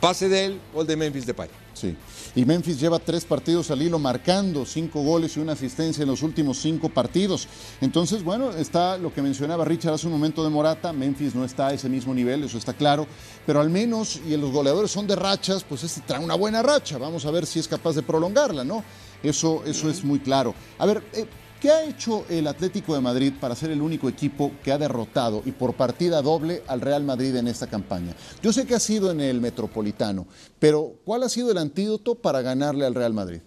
pase 0.00 0.28
de 0.28 0.44
él, 0.46 0.60
gol 0.72 0.86
de 0.86 0.96
Memphis 0.96 1.24
Depay. 1.26 1.48
Sí. 1.72 1.96
Y 2.36 2.44
Memphis 2.44 2.80
lleva 2.80 2.98
tres 2.98 3.24
partidos 3.24 3.70
al 3.70 3.80
hilo 3.80 3.98
marcando 3.98 4.66
cinco 4.66 5.02
goles 5.02 5.36
y 5.36 5.40
una 5.40 5.52
asistencia 5.52 6.02
en 6.02 6.08
los 6.08 6.22
últimos 6.22 6.58
cinco 6.58 6.88
partidos. 6.88 7.46
Entonces, 7.80 8.24
bueno, 8.24 8.50
está 8.50 8.98
lo 8.98 9.12
que 9.12 9.22
mencionaba 9.22 9.64
Richard 9.64 9.94
hace 9.94 10.06
un 10.06 10.12
momento 10.12 10.42
de 10.42 10.50
Morata. 10.50 10.92
Memphis 10.92 11.34
no 11.34 11.44
está 11.44 11.68
a 11.68 11.74
ese 11.74 11.88
mismo 11.88 12.12
nivel, 12.12 12.42
eso 12.42 12.58
está 12.58 12.72
claro. 12.72 13.06
Pero 13.46 13.60
al 13.60 13.70
menos, 13.70 14.20
y 14.26 14.36
los 14.36 14.50
goleadores 14.50 14.90
son 14.90 15.06
de 15.06 15.14
rachas, 15.14 15.62
pues 15.62 15.84
este 15.84 16.00
trae 16.00 16.24
una 16.24 16.34
buena 16.34 16.60
racha. 16.62 16.98
Vamos 16.98 17.24
a 17.24 17.30
ver 17.30 17.46
si 17.46 17.60
es 17.60 17.68
capaz 17.68 17.94
de 17.94 18.02
prolongarla, 18.02 18.64
¿no? 18.64 18.82
Eso, 19.22 19.62
eso 19.64 19.88
es 19.88 20.02
muy 20.02 20.18
claro. 20.18 20.54
A 20.78 20.86
ver, 20.86 21.04
eh, 21.12 21.26
¿Qué 21.64 21.70
ha 21.70 21.82
hecho 21.82 22.26
el 22.28 22.46
Atlético 22.46 22.94
de 22.94 23.00
Madrid 23.00 23.32
para 23.40 23.56
ser 23.56 23.70
el 23.70 23.80
único 23.80 24.06
equipo 24.10 24.52
que 24.62 24.70
ha 24.70 24.76
derrotado 24.76 25.42
y 25.46 25.52
por 25.52 25.72
partida 25.72 26.20
doble 26.20 26.62
al 26.66 26.82
Real 26.82 27.04
Madrid 27.04 27.34
en 27.36 27.48
esta 27.48 27.68
campaña? 27.68 28.14
Yo 28.42 28.52
sé 28.52 28.66
que 28.66 28.74
ha 28.74 28.78
sido 28.78 29.10
en 29.10 29.22
el 29.22 29.40
Metropolitano, 29.40 30.26
pero 30.58 30.96
¿cuál 31.06 31.22
ha 31.22 31.30
sido 31.30 31.50
el 31.50 31.56
antídoto 31.56 32.16
para 32.16 32.42
ganarle 32.42 32.84
al 32.84 32.94
Real 32.94 33.14
Madrid? 33.14 33.40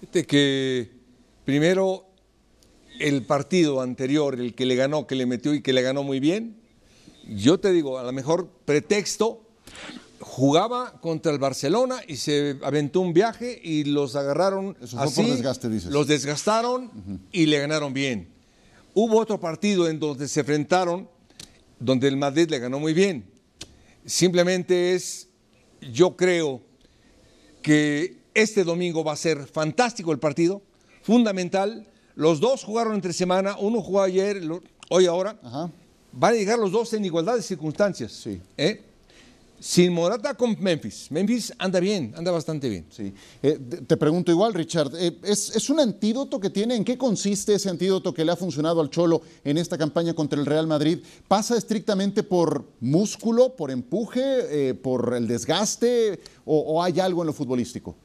Fíjate 0.00 0.24
que 0.24 0.90
primero 1.44 2.06
el 3.00 3.26
partido 3.26 3.82
anterior, 3.82 4.40
el 4.40 4.54
que 4.54 4.64
le 4.64 4.74
ganó, 4.74 5.06
que 5.06 5.14
le 5.14 5.26
metió 5.26 5.52
y 5.52 5.60
que 5.60 5.74
le 5.74 5.82
ganó 5.82 6.02
muy 6.02 6.20
bien, 6.20 6.56
yo 7.28 7.60
te 7.60 7.70
digo, 7.70 7.98
a 7.98 8.02
lo 8.02 8.12
mejor 8.12 8.48
pretexto 8.64 9.42
jugaba 10.28 11.00
contra 11.00 11.30
el 11.32 11.38
Barcelona 11.38 12.00
y 12.06 12.16
se 12.16 12.58
aventó 12.64 13.00
un 13.00 13.12
viaje 13.12 13.58
y 13.62 13.84
los 13.84 14.16
agarraron 14.16 14.76
Eso 14.82 14.98
así, 14.98 15.22
por 15.22 15.30
desgaste, 15.30 15.68
dices. 15.68 15.90
los 15.92 16.08
desgastaron 16.08 16.86
uh 16.86 16.88
-huh. 17.10 17.18
y 17.30 17.46
le 17.46 17.60
ganaron 17.60 17.94
bien. 17.94 18.28
Hubo 18.92 19.20
otro 19.20 19.38
partido 19.38 19.88
en 19.88 20.00
donde 20.00 20.26
se 20.26 20.40
enfrentaron, 20.40 21.08
donde 21.78 22.08
el 22.08 22.16
Madrid 22.16 22.48
le 22.50 22.58
ganó 22.58 22.80
muy 22.80 22.92
bien. 22.92 23.24
Simplemente 24.04 24.94
es, 24.94 25.28
yo 25.92 26.16
creo 26.16 26.60
que 27.62 28.18
este 28.34 28.64
domingo 28.64 29.04
va 29.04 29.12
a 29.12 29.16
ser 29.16 29.46
fantástico 29.46 30.10
el 30.10 30.18
partido, 30.18 30.60
fundamental. 31.02 31.86
Los 32.16 32.40
dos 32.40 32.64
jugaron 32.64 32.94
entre 32.94 33.12
semana, 33.12 33.56
uno 33.58 33.80
jugó 33.80 34.02
ayer, 34.02 34.42
hoy 34.90 35.06
ahora. 35.06 35.38
Van 36.12 36.32
a 36.32 36.36
llegar 36.36 36.58
los 36.58 36.72
dos 36.72 36.92
en 36.94 37.04
igualdad 37.04 37.36
de 37.36 37.42
circunstancias. 37.42 38.10
Sí. 38.10 38.40
¿eh? 38.56 38.82
Sin 39.58 39.92
Morata 39.92 40.34
con 40.34 40.56
Memphis. 40.60 41.10
Memphis 41.10 41.52
anda 41.58 41.80
bien, 41.80 42.12
anda 42.16 42.30
bastante 42.30 42.68
bien. 42.68 42.86
Sí. 42.90 43.12
Eh, 43.42 43.58
te 43.86 43.96
pregunto 43.96 44.30
igual, 44.30 44.54
Richard, 44.54 44.92
eh, 44.98 45.18
¿es, 45.22 45.70
un 45.70 45.80
antídoto 45.80 46.38
que 46.38 46.50
tiene? 46.50 46.76
¿En 46.76 46.84
qué 46.84 46.98
consiste 46.98 47.54
ese 47.54 47.70
antídoto 47.70 48.12
que 48.12 48.24
le 48.24 48.32
ha 48.32 48.36
funcionado 48.36 48.80
al 48.80 48.90
Cholo 48.90 49.22
en 49.44 49.58
esta 49.58 49.78
campaña 49.78 50.14
contra 50.14 50.38
el 50.38 50.46
Real 50.46 50.66
Madrid? 50.66 50.98
¿Pasa 51.26 51.56
estrictamente 51.56 52.22
por 52.22 52.64
músculo, 52.80 53.56
por 53.56 53.70
empuje, 53.70 54.74
por 54.74 55.14
el 55.14 55.26
desgaste 55.26 56.20
o 56.44 56.82
hay 56.82 57.00
algo 57.00 57.22
en 57.22 57.26
lo 57.28 57.32
futbolístico? 57.32 57.96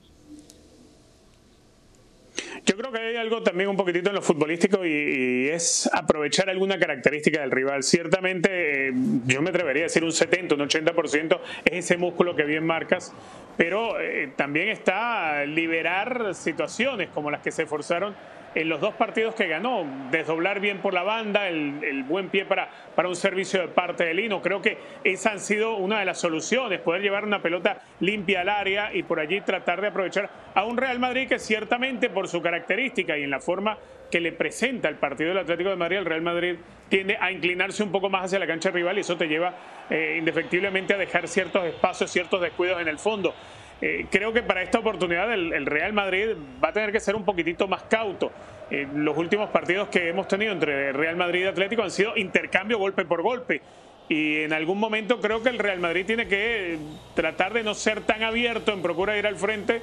Yo 2.65 2.77
creo 2.77 2.91
que 2.91 2.99
hay 2.99 3.15
algo 3.15 3.41
también 3.41 3.69
un 3.69 3.75
poquitito 3.75 4.09
en 4.09 4.15
lo 4.15 4.21
futbolístico 4.21 4.85
y, 4.85 5.49
es 5.49 5.89
aprovechar 5.91 6.49
alguna 6.49 6.77
característica 6.77 7.41
del 7.41 7.49
rival. 7.49 7.81
Ciertamente, 7.81 8.89
eh, 8.89 8.93
yo 9.25 9.41
me 9.41 9.49
atrevería 9.49 9.83
a 9.83 9.85
decir 9.85 10.03
un 10.03 10.11
70, 10.11 10.55
un 10.55 10.61
80% 10.61 11.39
es 11.65 11.73
ese 11.73 11.97
músculo 11.97 12.35
que 12.35 12.43
bien 12.43 12.65
marcas, 12.65 13.13
pero 13.57 13.99
eh, 13.99 14.31
también 14.35 14.69
está 14.69 15.43
liberar 15.45 16.35
situaciones 16.35 17.09
como 17.09 17.31
las 17.31 17.41
que 17.41 17.51
se 17.51 17.65
forzaron 17.65 18.15
en 18.53 18.69
los 18.69 18.81
dos 18.81 18.93
partidos 18.95 19.35
que 19.35 19.47
ganó, 19.47 19.85
desdoblar 20.11 20.59
bien 20.59 20.79
por 20.79 20.93
la 20.93 21.03
banda, 21.03 21.47
el, 21.47 22.03
buen 22.03 22.29
pie 22.29 22.45
para, 22.45 22.69
para 22.95 23.07
un 23.07 23.15
servicio 23.15 23.61
de 23.61 23.67
parte 23.69 24.03
de 24.03 24.13
Lino. 24.13 24.41
Creo 24.41 24.61
que 24.61 24.77
esa 25.03 25.31
han 25.31 25.39
sido 25.39 25.75
una 25.75 25.99
de 25.99 26.05
las 26.05 26.19
soluciones, 26.19 26.79
poder 26.81 27.01
llevar 27.01 27.23
una 27.23 27.41
pelota 27.41 27.81
limpia 27.99 28.41
al 28.41 28.49
área 28.49 28.93
y 28.93 29.03
por 29.03 29.19
allí 29.19 29.41
tratar 29.41 29.81
de 29.81 29.87
aprovechar 29.87 30.29
a 30.53 30.65
un 30.65 30.77
Real 30.77 30.99
Madrid 30.99 31.27
que 31.27 31.39
ciertamente 31.39 32.09
por 32.09 32.27
su 32.27 32.41
característica 32.41 33.17
y 33.17 33.23
en 33.23 33.29
la 33.29 33.39
forma 33.39 33.77
que 34.11 34.19
le 34.19 34.33
presenta 34.33 34.89
el 34.89 34.95
partido 34.95 35.29
del 35.29 35.39
Atlético 35.39 35.69
de 35.69 35.77
Madrid, 35.77 35.97
el 35.97 36.05
Real 36.05 36.21
Madrid 36.21 36.55
tiende 36.89 37.17
a 37.19 37.31
inclinarse 37.31 37.81
un 37.81 37.91
poco 37.91 38.09
más 38.09 38.25
hacia 38.25 38.39
la 38.39 38.47
cancha 38.47 38.69
rival 38.69 38.97
y 38.97 39.01
eso 39.01 39.15
te 39.15 39.27
lleva 39.27 39.53
eh, 39.89 40.17
indefectiblemente 40.19 40.93
a 40.93 40.97
dejar 40.97 41.27
ciertos 41.29 41.63
espacios, 41.65 42.11
ciertos 42.11 42.41
descuidos 42.41 42.81
en 42.81 42.89
el 42.89 42.99
fondo. 42.99 43.33
Eh, 43.81 44.05
creo 44.11 44.31
que 44.31 44.43
para 44.43 44.61
esta 44.61 44.77
oportunidad 44.77 45.33
el, 45.33 45.65
Real 45.65 45.91
Madrid 45.91 46.29
va 46.63 46.69
a 46.69 46.73
tener 46.73 46.91
que 46.91 46.99
ser 46.99 47.15
un 47.15 47.25
poquitito 47.25 47.67
más 47.67 47.83
cauto. 47.83 48.31
Eh, 48.69 48.87
los 48.93 49.17
últimos 49.17 49.49
partidos 49.49 49.87
que 49.89 50.09
hemos 50.09 50.27
tenido 50.27 50.53
entre 50.53 50.93
Real 50.93 51.15
Madrid 51.15 51.41
y 51.41 51.47
Atlético 51.47 51.81
han 51.81 51.91
sido 51.91 52.15
intercambio 52.15 52.77
golpe 52.77 53.05
por 53.05 53.23
golpe. 53.23 53.61
Y 54.07 54.41
en 54.41 54.53
algún 54.53 54.77
momento 54.77 55.19
creo 55.19 55.41
que 55.41 55.49
el 55.49 55.57
Real 55.57 55.79
Madrid 55.79 56.05
tiene 56.05 56.27
que 56.27 56.77
tratar 57.15 57.53
de 57.53 57.63
no 57.63 57.73
ser 57.73 58.01
tan 58.01 58.23
abierto 58.23 58.71
en 58.71 58.81
procura 58.81 59.13
de 59.13 59.19
ir 59.19 59.27
al 59.27 59.37
frente, 59.37 59.81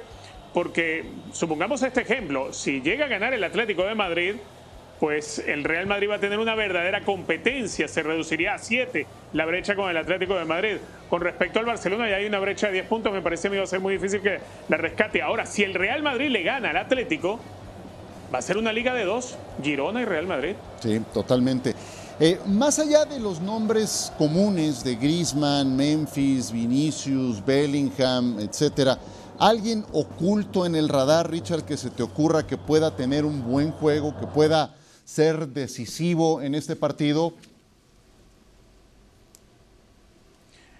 porque 0.53 1.03
supongamos 1.33 1.83
este 1.83 2.01
ejemplo, 2.01 2.53
si 2.53 2.81
llega 2.81 3.05
a 3.05 3.09
ganar 3.09 3.33
el 3.33 3.43
Atlético 3.43 3.83
de 3.85 3.95
Madrid, 3.95 4.35
pues 4.99 5.39
el 5.39 5.63
Real 5.63 5.87
Madrid 5.87 6.09
va 6.09 6.15
a 6.15 6.19
tener 6.19 6.39
una 6.39 6.55
verdadera 6.55 7.05
competencia, 7.05 7.87
se 7.87 8.03
reduciría 8.03 8.55
a 8.55 8.57
7 8.57 9.05
la 9.33 9.45
brecha 9.45 9.75
con 9.75 9.89
el 9.89 9.97
Atlético 9.97 10.35
de 10.35 10.45
Madrid. 10.45 10.77
Con 11.09 11.21
respecto 11.21 11.59
al 11.59 11.65
Barcelona 11.65 12.09
ya 12.09 12.17
hay 12.17 12.25
una 12.25 12.39
brecha 12.39 12.67
de 12.67 12.73
10 12.73 12.87
puntos, 12.87 13.13
me 13.13 13.21
parece 13.21 13.49
que 13.49 13.57
va 13.57 13.63
a 13.63 13.67
ser 13.67 13.79
muy 13.79 13.93
difícil 13.93 14.21
que 14.21 14.39
la 14.67 14.77
rescate. 14.77 15.21
Ahora, 15.21 15.45
si 15.45 15.63
el 15.63 15.73
Real 15.73 16.03
Madrid 16.03 16.29
le 16.29 16.43
gana 16.43 16.71
al 16.71 16.77
Atlético, 16.77 17.39
va 18.33 18.39
a 18.39 18.41
ser 18.41 18.57
una 18.57 18.73
liga 18.73 18.93
de 18.93 19.05
dos, 19.05 19.37
Girona 19.63 20.01
y 20.01 20.05
Real 20.05 20.27
Madrid. 20.27 20.55
Sí, 20.81 21.01
totalmente. 21.13 21.73
Eh, 22.19 22.37
más 22.47 22.79
allá 22.79 23.05
de 23.05 23.19
los 23.19 23.39
nombres 23.39 24.11
comunes 24.17 24.83
de 24.83 24.95
Griezmann, 24.95 25.77
Memphis, 25.77 26.51
Vinicius, 26.51 27.43
Bellingham, 27.45 28.37
etcétera, 28.41 28.99
¿alguien 29.39 29.85
oculto 29.93 30.65
en 30.65 30.75
el 30.75 30.89
radar, 30.89 31.31
Richard, 31.31 31.63
que 31.63 31.77
se 31.77 31.89
te 31.89 32.03
ocurra 32.03 32.45
que 32.45 32.57
pueda 32.57 32.93
tener 32.93 33.23
un 33.23 33.49
buen 33.49 33.71
juego, 33.71 34.13
que 34.19 34.27
pueda 34.27 34.75
ser 35.09 35.47
decisivo 35.47 36.39
en 36.43 36.53
este 36.53 36.75
partido? 36.75 37.33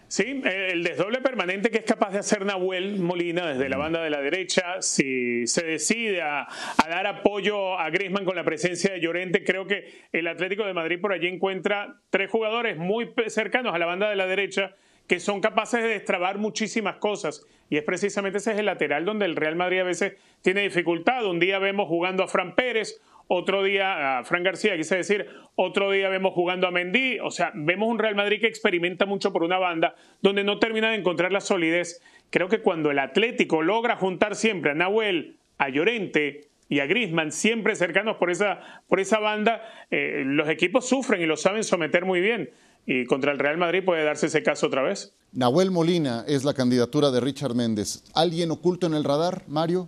Sí, 0.08 0.42
el 0.44 0.84
desdoble 0.84 1.20
permanente 1.20 1.72
que 1.72 1.80
es 1.80 1.84
capaz 1.84 2.12
de 2.12 2.20
hacer 2.20 2.46
Nahuel 2.46 3.00
Molina 3.00 3.48
desde 3.48 3.70
la 3.70 3.78
banda 3.78 4.04
de 4.04 4.12
la 4.12 4.22
derecha, 4.22 4.82
si 4.82 5.48
se 5.48 5.64
decide 5.64 6.22
a, 6.22 6.48
dar 6.88 7.08
apoyo 7.08 7.80
a 7.80 7.90
Griezmann 7.90 8.26
con 8.26 8.36
la 8.36 8.44
presencia 8.44 8.92
de 8.92 9.00
Llorente, 9.00 9.44
creo 9.44 9.66
que 9.66 9.86
el 10.12 10.28
Atlético 10.28 10.64
de 10.64 10.74
Madrid 10.74 11.02
por 11.02 11.12
allí 11.12 11.28
encuentra 11.28 12.00
tres 12.12 12.30
jugadores 12.30 12.78
muy 12.78 13.12
cercanos 13.28 13.74
a 13.74 13.80
la 13.80 13.88
banda 13.88 14.10
de 14.10 14.16
la 14.16 14.28
derecha 14.28 14.76
que 15.08 15.20
son 15.20 15.42
capaces 15.42 15.82
de 15.82 15.90
destrabar 15.90 16.38
muchísimas 16.38 16.98
cosas. 16.98 17.44
Y 17.68 17.78
es 17.78 17.84
precisamente 17.84 18.38
ese 18.38 18.52
es 18.52 18.60
el 18.60 18.68
lateral 18.68 19.06
donde 19.06 19.26
el 19.26 19.36
Real 19.36 19.56
Madrid 19.56 19.80
a 19.80 19.84
veces 19.84 20.14
tiene 20.44 20.62
dificultad. 20.62 21.26
Un 21.26 21.40
día 21.40 21.58
vemos 21.58 21.88
jugando 21.88 22.24
a 22.24 22.28
Fran 22.28 22.54
Pérez, 22.54 23.02
otro 23.32 23.62
día 23.62 24.18
a 24.18 24.24
Fran 24.24 24.44
García, 24.44 24.76
quise 24.76 24.98
decir, 24.98 25.28
otro 25.54 25.92
día 25.92 26.10
vemos 26.10 26.34
jugando 26.34 26.66
a 26.66 26.72
Mendy, 26.72 27.20
o 27.20 27.30
sea, 27.30 27.52
vemos 27.54 27.88
un 27.88 28.00
Real 28.00 28.16
Madrid 28.16 28.42
que 28.42 28.48
experimenta 28.48 29.06
mucho 29.06 29.32
por 29.32 29.44
una 29.44 29.60
banda, 29.60 29.94
donde 30.20 30.44
no 30.44 30.58
termina 30.58 30.90
de 30.90 30.98
encontrar 30.98 31.32
la 31.32 31.40
solidez. 31.40 32.02
Creo 32.32 32.50
que 32.50 32.62
cuando 32.62 32.90
el 32.90 32.98
Atlético 32.98 33.62
logra 33.62 33.98
juntar 33.98 34.36
siempre 34.36 34.72
a 34.72 34.74
Nahuel, 34.74 35.38
a 35.60 35.70
Llorente 35.70 36.50
y 36.70 36.80
a 36.80 36.88
Grisman, 36.88 37.32
siempre 37.32 37.76
cercanos 37.76 38.18
por 38.18 38.32
esa, 38.32 38.82
por 38.88 39.00
esa 39.00 39.20
banda, 39.20 39.62
eh, 39.92 40.24
los 40.26 40.50
equipos 40.50 40.90
sufren 40.90 41.22
y 41.22 41.28
lo 41.28 41.38
saben 41.38 41.64
someter 41.64 42.06
muy 42.06 42.22
bien. 42.22 42.50
Y 42.88 43.06
contra 43.06 43.32
el 43.32 43.38
Real 43.38 43.60
Madrid 43.60 43.84
puede 43.86 44.04
darse 44.04 44.26
ese 44.26 44.42
caso 44.42 44.66
otra 44.66 44.82
vez. 44.82 45.16
Nahuel 45.34 45.70
Molina 45.70 46.26
es 46.28 46.46
la 46.46 46.56
candidatura 46.56 47.12
de 47.12 47.20
Richard 47.20 47.54
Méndez. 47.54 48.04
¿Alguien 48.16 48.50
oculto 48.50 48.88
en 48.88 48.96
el 48.96 49.04
radar, 49.04 49.44
Mario? 49.48 49.88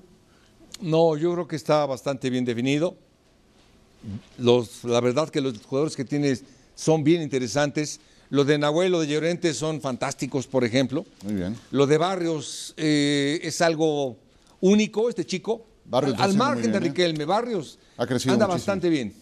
No, 0.80 1.18
yo 1.18 1.34
creo 1.34 1.48
que 1.48 1.56
está 1.56 1.88
bastante 1.88 2.30
bien 2.30 2.46
definido 2.46 2.98
los, 4.38 4.84
la 4.84 5.00
verdad 5.00 5.30
que 5.30 5.42
los 5.42 5.58
jugadores 5.62 5.96
que 5.96 6.06
tienes 6.06 6.44
son 6.76 7.04
bien 7.04 7.22
interesantes. 7.22 8.00
Los 8.30 8.48
de 8.48 8.58
Nahuel, 8.58 8.92
los 8.92 9.02
de 9.02 9.14
Llorente 9.14 9.54
son 9.54 9.82
fantásticos, 9.82 10.48
por 10.48 10.64
ejemplo. 10.64 11.06
Muy 11.24 11.34
bien. 11.36 11.58
Lo 11.72 11.86
de 11.86 11.98
Barrios 11.98 12.74
eh, 12.78 13.40
es 13.44 13.62
algo 13.62 14.18
único, 14.62 15.10
este 15.10 15.26
chico. 15.26 15.66
Barrios 15.86 16.18
al, 16.20 16.36
margen 16.36 16.72
de 16.72 16.78
¿eh? 16.78 16.82
Riquelme, 16.82 17.26
Barrios 17.26 17.78
ha 17.98 18.08
crecido 18.08 18.34
anda 18.34 18.48
bastante 18.48 18.90
bien. 18.90 19.14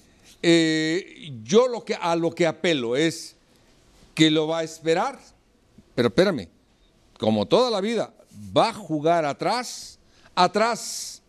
Eh, 0.42 1.32
yo 1.44 1.68
lo 1.68 1.84
que, 1.84 1.96
a 1.96 2.16
lo 2.16 2.32
que 2.32 2.46
apelo 2.46 2.96
es 2.96 3.36
que 4.14 4.30
lo 4.30 4.48
va 4.48 4.60
a 4.60 4.64
esperar, 4.64 5.20
pero 5.96 6.10
espérame, 6.10 6.48
como 7.18 7.48
toda 7.48 7.72
la 7.72 7.82
vida, 7.82 8.14
va 8.56 8.70
a 8.70 8.74
jugar 8.74 9.26
atrás, 9.26 9.98
atrás, 10.36 11.22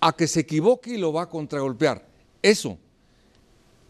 a 0.00 0.12
que 0.12 0.26
se 0.26 0.40
equivoque 0.40 0.90
y 0.90 0.98
lo 0.98 1.12
va 1.12 1.22
a 1.22 1.28
contragolpear. 1.28 2.04
Eso 2.46 2.78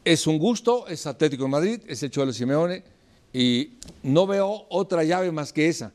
es 0.03 0.27
un 0.27 0.39
gusto, 0.39 0.87
es 0.89 1.07
Atlético 1.07 1.43
de 1.43 1.51
Madrid, 1.51 1.81
es 1.87 2.03
el 2.03 2.11
Cholo 2.11 2.33
Simeone 2.33 2.83
y 3.31 3.73
no 4.03 4.27
veo 4.27 4.65
otra 4.71 5.05
llave 5.05 5.31
más 5.31 5.53
que 5.53 5.69
esa. 5.69 5.93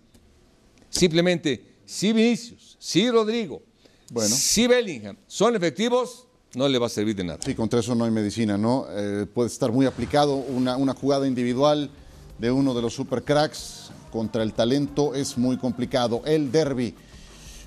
Simplemente, 0.88 1.80
si 1.88 2.14
Vinicius, 2.14 2.78
si 2.78 3.10
Rodrigo, 3.10 3.64
bueno. 4.12 4.36
si 4.36 4.68
Bellingham 4.68 5.18
son 5.26 5.56
efectivos, 5.56 6.28
no 6.54 6.70
le 6.70 6.78
va 6.78 6.86
a 6.86 6.90
servir 6.90 7.16
de 7.16 7.24
nada. 7.24 7.40
Sí, 7.44 7.56
contra 7.56 7.80
eso 7.80 7.96
no 7.96 8.06
hay 8.06 8.12
medicina, 8.12 8.60
¿no? 8.60 8.86
Eh, 8.92 9.26
puede 9.34 9.48
estar 9.48 9.72
muy 9.72 9.88
aplicado 9.88 10.36
una, 10.36 10.78
una 10.78 10.94
jugada 10.94 11.26
individual 11.26 11.90
de 12.38 12.52
uno 12.52 12.76
de 12.76 12.84
los 12.84 12.94
supercracks 12.94 13.90
contra 14.12 14.44
el 14.44 14.54
talento 14.54 15.16
es 15.16 15.36
muy 15.36 15.58
complicado. 15.58 16.22
El 16.26 16.52
derby. 16.52 16.94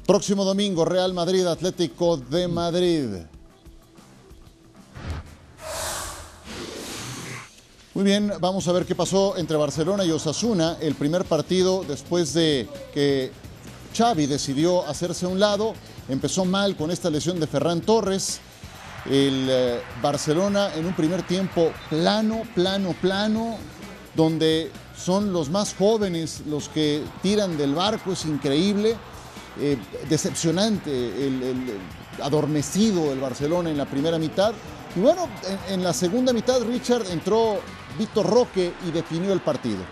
Próximo 0.06 0.44
domingo, 0.44 0.84
Real 0.84 1.12
Madrid, 1.14 1.44
Atlético 1.46 2.16
de 2.16 2.46
Madrid. 2.46 3.08
Muy 7.94 8.02
bien, 8.02 8.32
vamos 8.40 8.66
a 8.66 8.72
ver 8.72 8.86
qué 8.86 8.96
pasó 8.96 9.36
entre 9.36 9.56
Barcelona 9.56 10.04
y 10.04 10.10
Osasuna, 10.10 10.78
el 10.80 10.96
primer 10.96 11.24
partido 11.24 11.84
después 11.86 12.34
de 12.34 12.68
que 12.92 13.30
Xavi 13.96 14.26
decidió 14.26 14.84
hacerse 14.88 15.26
a 15.26 15.28
un 15.28 15.38
lado, 15.38 15.74
empezó 16.08 16.44
mal 16.44 16.76
con 16.76 16.90
esta 16.90 17.08
lesión 17.08 17.38
de 17.38 17.46
Ferran 17.46 17.82
Torres, 17.82 18.40
el 19.08 19.46
eh, 19.48 19.80
Barcelona 20.02 20.74
en 20.74 20.86
un 20.86 20.94
primer 20.94 21.22
tiempo 21.22 21.70
plano, 21.88 22.42
plano, 22.52 22.96
plano, 23.00 23.58
donde 24.16 24.72
son 24.96 25.32
los 25.32 25.48
más 25.48 25.72
jóvenes 25.72 26.42
los 26.48 26.68
que 26.68 27.00
tiran 27.22 27.56
del 27.56 27.76
barco, 27.76 28.10
es 28.10 28.24
increíble, 28.24 28.96
eh, 29.60 29.78
decepcionante, 30.08 30.90
el, 30.90 31.78
adormecido 32.20 33.12
el 33.12 33.20
Barcelona 33.20 33.70
en 33.70 33.78
la 33.78 33.86
primera 33.86 34.18
mitad. 34.18 34.52
Y 34.96 35.00
bueno, 35.00 35.28
en 35.68 35.82
la 35.82 35.92
segunda 35.92 36.32
mitad 36.32 36.60
Richard 36.62 37.04
entró 37.10 37.60
Víctor 37.98 38.28
Roque 38.28 38.72
y 38.86 38.90
definió 38.90 39.32
el 39.32 39.40
partido. 39.40 39.82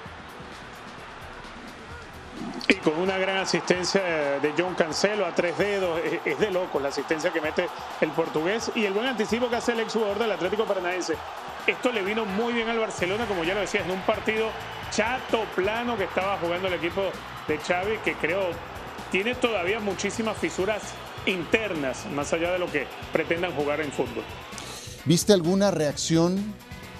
Y 2.68 2.74
con 2.76 2.98
una 2.98 3.18
gran 3.18 3.38
asistencia 3.38 4.00
de 4.02 4.54
John 4.56 4.74
Cancelo 4.74 5.26
a 5.26 5.34
tres 5.34 5.58
dedos, 5.58 6.00
es 6.24 6.38
de 6.38 6.50
loco 6.50 6.80
la 6.80 6.88
asistencia 6.88 7.32
que 7.32 7.40
mete 7.40 7.68
el 8.00 8.10
portugués 8.10 8.70
y 8.74 8.84
el 8.84 8.92
buen 8.92 9.06
anticipo 9.06 9.48
que 9.48 9.56
hace 9.56 9.72
el 9.72 9.80
exjugador 9.80 10.18
del 10.18 10.32
Atlético 10.32 10.64
Paranaense. 10.64 11.14
Esto 11.66 11.92
le 11.92 12.02
vino 12.02 12.24
muy 12.24 12.52
bien 12.52 12.68
al 12.68 12.78
Barcelona, 12.78 13.26
como 13.26 13.44
ya 13.44 13.54
lo 13.54 13.60
decías, 13.60 13.84
en 13.84 13.92
un 13.92 14.00
partido 14.00 14.50
chato, 14.90 15.44
plano 15.54 15.96
que 15.96 16.04
estaba 16.04 16.36
jugando 16.38 16.68
el 16.68 16.74
equipo 16.74 17.02
de 17.46 17.58
Xavi, 17.58 17.98
que 18.04 18.14
creo 18.14 18.50
tiene 19.10 19.34
todavía 19.34 19.78
muchísimas 19.78 20.36
fisuras 20.36 20.82
internas, 21.26 22.06
más 22.06 22.32
allá 22.32 22.52
de 22.52 22.58
lo 22.58 22.66
que 22.66 22.86
pretendan 23.12 23.52
jugar 23.52 23.80
en 23.80 23.92
fútbol. 23.92 24.24
¿Viste 25.04 25.32
alguna 25.32 25.70
reacción 25.70 26.54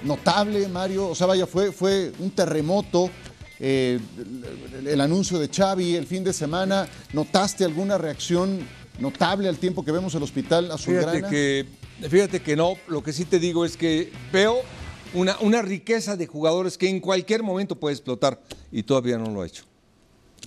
notable, 0.05 0.69
Mario? 0.69 1.09
O 1.09 1.15
sea, 1.15 1.27
vaya, 1.27 1.47
fue, 1.47 1.73
fue 1.73 2.12
un 2.19 2.31
terremoto. 2.31 3.11
eh, 3.61 3.99
el, 4.79 4.87
el 4.88 5.01
anuncio 5.01 5.38
de 5.38 5.49
Xavi 5.49 5.95
el 5.95 6.07
fin 6.07 6.25
de 6.25 6.33
semana. 6.33 6.88
¿Notaste 7.12 7.65
alguna 7.65 7.97
reacción 7.97 8.61
notable 8.99 9.49
al 9.49 9.57
tiempo 9.59 9.85
que 9.85 9.93
vemos 9.93 10.15
el 10.15 10.23
hospital 10.23 10.71
azulgrana? 10.71 11.12
Fíjate 11.12 11.31
que, 11.31 11.67
fíjate 12.09 12.43
que 12.43 12.57
no, 12.57 12.75
lo 12.88 13.03
que 13.03 13.12
sí 13.12 13.25
te 13.25 13.38
digo 13.38 13.65
es 13.65 13.77
que 13.77 14.12
veo 14.33 14.57
una, 15.15 15.37
una 15.41 15.62
riqueza 15.62 16.17
de 16.17 16.27
jugadores 16.27 16.77
que 16.77 16.88
en 16.88 16.99
cualquier 17.01 17.43
momento 17.43 17.79
puede 17.79 17.95
explotar 17.95 18.43
y 18.73 18.83
todavía 18.83 19.17
no 19.19 19.31
lo 19.31 19.43
ha 19.43 19.47
hecho. 19.47 19.65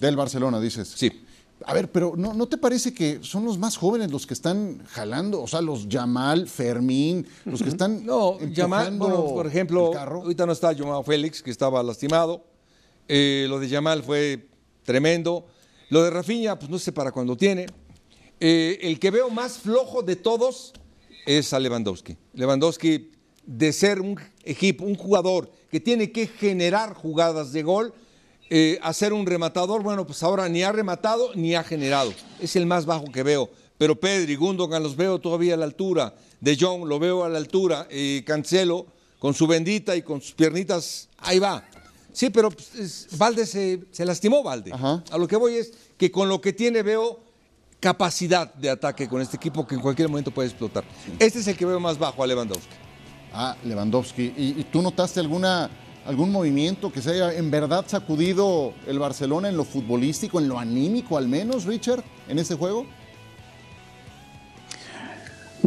Del 0.02 0.18
Barcelona, 0.18 0.60
dices. 0.60 0.94
Sí. 0.96 1.24
A 1.64 1.74
ver, 1.74 1.90
pero 1.90 2.14
¿no, 2.18 2.34
¿no 2.34 2.48
te 2.48 2.58
parece 2.58 2.94
que 2.94 3.20
son 3.22 3.46
los 3.46 3.58
más 3.58 3.78
jóvenes 3.78 4.12
los 4.12 4.28
que 4.28 4.34
están 4.34 4.84
jalando? 4.88 5.42
O 5.42 5.48
sea, 5.48 5.62
los 5.62 5.88
Yamal, 5.88 6.48
Fermín, 6.48 7.26
los 7.46 7.64
que 7.64 7.70
están 7.70 8.06
No, 8.06 8.40
Yamal, 8.40 8.98
bueno, 8.98 9.26
por 9.26 9.48
ejemplo, 9.48 9.98
ahorita 9.98 10.46
no 10.46 10.52
está 10.52 10.76
Joao 10.78 11.02
Félix, 11.04 11.42
que 11.42 11.52
estaba 11.52 11.82
lastimado. 11.82 12.44
Eh, 13.08 13.46
lo 13.48 13.60
de 13.60 13.70
Yamal 13.70 14.04
fue 14.04 14.50
tremendo. 14.84 15.46
Lo 15.90 16.04
de 16.04 16.10
Rafinha, 16.10 16.60
pues 16.60 16.70
no 16.70 16.78
sé 16.78 16.92
para 16.92 17.12
cuándo 17.12 17.38
tiene. 17.38 17.68
Eh, 18.40 18.80
el 18.82 19.00
que 19.00 19.12
veo 19.12 19.30
más 19.30 19.58
flojo 19.58 20.02
de 20.02 20.18
todos 20.18 20.74
es 21.26 21.54
a 21.54 21.60
Lewandowski. 21.60 22.18
Lewandowski, 22.34 23.12
de 23.46 23.72
ser 23.72 24.02
un 24.02 24.20
equipo, 24.44 24.84
un 24.84 24.96
jugador 24.96 25.50
que 25.72 25.80
tiene 25.80 26.12
que 26.12 26.28
generar 26.28 26.94
jugadas 26.94 27.54
de 27.54 27.64
gol, 27.64 27.94
eh, 28.50 28.80
a 28.82 28.94
ser 28.94 29.14
un 29.14 29.26
rematador, 29.26 29.82
bueno, 29.84 30.06
pues 30.06 30.22
ahora 30.24 30.48
ni 30.50 30.64
ha 30.64 30.72
rematado 30.72 31.32
ni 31.36 31.56
ha 31.56 31.64
generado. 31.64 32.14
Es 32.40 32.56
el 32.56 32.66
más 32.66 32.86
bajo 32.86 33.06
que 33.12 33.24
veo. 33.24 33.50
Pero 33.78 34.00
Pedri, 34.00 34.36
Gundogan 34.36 34.82
los 34.84 34.96
veo 34.96 35.20
todavía 35.20 35.56
a 35.56 35.58
la 35.58 35.66
altura. 35.66 36.14
De 36.40 36.56
Jong 36.60 36.86
lo 36.86 37.00
veo 37.00 37.24
a 37.24 37.30
la 37.30 37.38
altura. 37.38 37.88
Eh, 37.90 38.24
Cancelo 38.26 38.86
con 39.20 39.34
su 39.34 39.48
bendita 39.48 39.96
y 39.96 40.02
con 40.02 40.22
sus 40.22 40.34
piernitas, 40.34 41.10
ahí 41.18 41.40
va. 41.40 41.64
Sí, 42.14 42.30
pero 42.30 42.50
pues, 42.52 42.74
es- 42.76 43.08
Valde 43.18 43.46
se, 43.46 43.82
se 43.92 44.06
lastimó, 44.06 44.44
Valde. 44.44 44.72
A 44.74 45.18
lo 45.18 45.28
que 45.28 45.36
voy 45.36 45.56
es 45.56 45.74
que 45.98 46.10
con 46.12 46.30
lo 46.30 46.40
que 46.40 46.54
tiene 46.54 46.84
veo 46.84 47.20
capacidad 47.80 48.54
de 48.54 48.70
ataque 48.70 49.08
con 49.10 49.22
este 49.22 49.36
equipo 49.38 49.66
que 49.68 49.76
en 49.76 49.82
cualquier 49.82 50.08
momento 50.08 50.32
puede 50.32 50.48
explotar. 50.50 50.84
Este 51.20 51.40
es 51.40 51.48
el 51.48 51.58
que 51.58 51.66
veo 51.66 51.80
más 51.80 51.98
bajo 52.00 52.24
a 52.24 52.28
Lewandowski. 52.28 52.74
Ah, 53.34 53.56
Lewandowski. 53.66 54.34
¿Y, 54.38 54.56
y 54.60 54.64
tú 54.72 54.82
notaste 54.82 55.20
alguna, 55.20 55.70
algún 56.06 56.32
movimiento 56.32 56.92
que 56.92 57.02
se 57.02 57.12
haya 57.12 57.34
en 57.34 57.52
verdad 57.52 57.86
sacudido 57.88 58.74
el 58.88 59.00
Barcelona 59.00 59.50
en 59.50 59.58
lo 59.58 59.66
futbolístico, 59.66 60.40
en 60.40 60.48
lo 60.48 60.60
anímico 60.60 61.18
al 61.18 61.28
menos, 61.28 61.66
Richard, 61.66 62.04
en 62.28 62.40
ese 62.40 62.56
juego? 62.56 62.86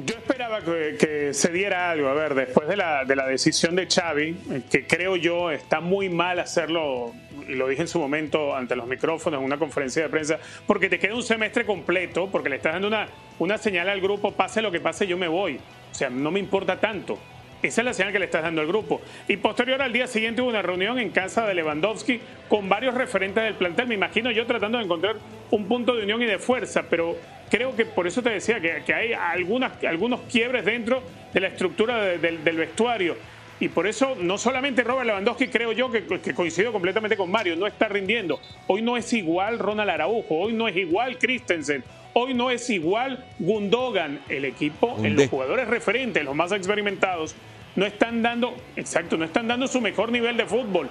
Yo 0.07 0.15
esperaba 0.15 0.61
que, 0.61 1.35
se 1.35 1.51
diera 1.51 1.91
algo, 1.91 2.07
a 2.09 2.15
ver, 2.15 2.35
después 2.35 2.69
de 2.69 2.77
la, 2.77 3.05
de 3.05 3.17
la 3.17 3.27
decisión 3.27 3.75
de 3.75 3.89
Xavi, 3.89 4.37
eh, 4.51 4.63
que 4.71 4.87
creo 4.87 5.17
yo 5.17 5.51
está 5.51 5.81
muy 5.81 6.09
mal 6.09 6.39
hacerlo, 6.39 7.13
y 7.49 7.55
lo 7.55 7.67
dije 7.67 7.83
en 7.83 7.89
su 7.89 7.99
momento 7.99 8.55
ante 8.55 8.77
los 8.77 8.87
micrófonos 8.87 9.41
en 9.41 9.45
una 9.45 9.59
conferencia 9.59 10.05
de 10.05 10.09
prensa, 10.09 10.39
porque 10.69 10.89
te 10.89 11.01
queda 11.01 11.17
un 11.17 11.25
semestre 11.25 11.67
completo, 11.67 12.29
porque 12.31 12.49
le 12.49 12.57
estás 12.57 12.75
dando 12.75 12.87
una, 12.87 13.09
una 13.41 13.59
señal 13.59 13.89
al 13.89 14.01
grupo, 14.01 14.31
pase 14.31 14.63
lo 14.63 14.71
que 14.71 14.79
pase, 14.79 15.05
yo 15.05 15.19
me 15.19 15.27
voy. 15.27 15.59
O 15.91 15.95
sea, 15.95 16.11
no 16.11 16.31
me 16.31 16.39
importa 16.39 16.79
tanto. 16.79 17.19
Esa 17.61 17.81
es 17.81 17.85
la 17.85 17.93
señal 17.93 18.13
que 18.13 18.21
le 18.21 18.27
estás 18.27 18.43
dando 18.43 18.61
al 18.61 18.69
grupo. 18.69 19.01
Y 19.27 19.37
posterior 19.37 19.83
al 19.83 19.93
día 19.93 20.07
siguiente 20.07 20.41
hubo 20.43 20.49
una 20.51 20.63
reunión 20.63 20.99
en 20.99 21.11
casa 21.11 21.45
de 21.47 21.55
Lewandowski 21.55 22.21
con 22.49 22.69
varios 22.69 22.95
referentes 22.95 23.43
del 23.43 23.55
plantel. 23.55 23.89
Me 23.89 23.95
imagino 23.97 24.31
yo 24.31 24.47
tratando 24.47 24.79
de 24.79 24.85
encontrar 24.85 25.17
un 25.51 25.67
punto 25.67 25.97
de 25.97 26.05
unión 26.05 26.23
y 26.23 26.27
de 26.27 26.39
fuerza, 26.39 26.85
pero 26.89 27.17
creo 27.51 27.75
que 27.75 27.85
por 27.85 28.07
eso 28.07 28.23
te 28.23 28.31
decía 28.31 28.61
que, 28.61 28.93
hay 28.95 29.13
algunos 29.13 30.21
quiebres 30.31 30.65
dentro 30.65 31.03
de 31.35 31.41
la 31.41 31.49
estructura 31.49 32.01
de- 32.05 32.19
del- 32.19 32.45
del 32.45 32.57
vestuario. 32.57 33.17
Y 33.61 33.69
por 33.71 33.89
eso 33.89 34.15
no 34.21 34.39
solamente 34.39 34.85
Robert 34.85 35.07
Lewandowski, 35.09 35.49
creo 35.49 35.73
yo 35.73 35.91
que, 35.91 36.05
que 36.05 36.33
coincido 36.33 36.71
completamente 36.71 37.17
con 37.17 37.29
Mario, 37.29 37.57
no 37.57 37.67
está 37.67 37.89
rindiendo. 37.89 38.41
Hoy 38.69 38.83
no 38.83 38.97
es 38.97 39.13
igual 39.13 39.59
Ronald 39.59 39.91
Araujo, 39.91 40.37
hoy 40.39 40.53
no 40.53 40.69
es 40.69 40.77
igual 40.77 41.19
Christensen, 41.19 41.83
hoy 42.15 42.35
no 42.35 42.51
es 42.51 42.69
igual 42.71 43.25
Gundogan. 43.39 44.21
El 44.29 44.45
equipo, 44.45 44.97
en 45.03 45.17
los 45.17 45.29
jugadores 45.29 45.69
referentes, 45.69 46.25
los 46.25 46.35
más 46.35 46.53
experimentados, 46.53 47.35
no 47.77 47.87
están 47.87 48.23
dando, 48.23 48.57
exacto, 48.77 49.17
no 49.17 49.25
están 49.25 49.49
dando 49.49 49.69
su 49.69 49.81
mejor 49.81 50.11
nivel 50.11 50.37
de 50.37 50.47
fútbol. 50.47 50.89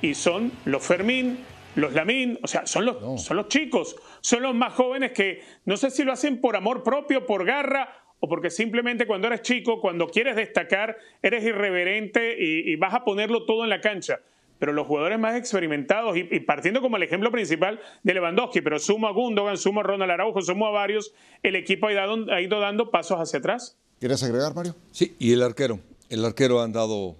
Y 0.00 0.14
son 0.14 0.52
los 0.64 0.86
Fermín, 0.86 1.38
los 1.74 1.92
Lamín, 1.92 2.38
o 2.42 2.46
sea, 2.46 2.66
son 2.66 2.84
los, 2.84 3.22
son 3.22 3.36
los 3.36 3.48
chicos, 3.48 3.96
son 4.20 4.42
los 4.42 4.54
más 4.54 4.74
jóvenes 4.74 5.12
que 5.12 5.42
no 5.64 5.76
sé 5.76 5.90
si 5.90 6.04
lo 6.04 6.12
hacen 6.12 6.40
por 6.40 6.56
amor 6.56 6.82
propio, 6.82 7.26
por 7.26 7.44
garra 7.44 7.92
o 8.20 8.28
porque 8.28 8.50
simplemente 8.50 9.06
cuando 9.06 9.28
eres 9.28 9.42
chico, 9.42 9.80
cuando 9.80 10.08
quieres 10.08 10.36
destacar, 10.36 10.96
eres 11.22 11.44
irreverente 11.44 12.36
y, 12.38 12.72
y 12.72 12.76
vas 12.76 12.94
a 12.94 13.04
ponerlo 13.04 13.44
todo 13.44 13.64
en 13.64 13.70
la 13.70 13.80
cancha. 13.80 14.20
Pero 14.58 14.72
los 14.72 14.86
jugadores 14.86 15.18
más 15.18 15.36
experimentados, 15.36 16.16
y, 16.16 16.28
y 16.30 16.40
partiendo 16.40 16.80
como 16.80 16.96
el 16.96 17.02
ejemplo 17.04 17.30
principal 17.30 17.80
de 18.02 18.14
Lewandowski, 18.14 18.60
pero 18.60 18.78
sumo 18.78 19.06
a 19.06 19.12
Gundogan, 19.12 19.56
sumo 19.56 19.80
a 19.80 19.82
Ronald 19.84 20.10
Araujo, 20.10 20.42
sumo 20.42 20.66
a 20.66 20.70
varios, 20.70 21.12
el 21.42 21.54
equipo 21.56 21.86
ha 21.86 21.92
ido, 21.92 22.32
ha 22.32 22.40
ido 22.40 22.58
dando 22.60 22.90
pasos 22.90 23.18
hacia 23.18 23.38
atrás. 23.38 23.76
¿Quieres 24.00 24.22
agregar, 24.22 24.54
Mario? 24.54 24.74
Sí, 24.90 25.14
y 25.18 25.32
el 25.32 25.42
arquero. 25.42 25.78
El 26.08 26.24
arquero 26.24 26.60
ha 26.60 26.64
andado 26.64 27.14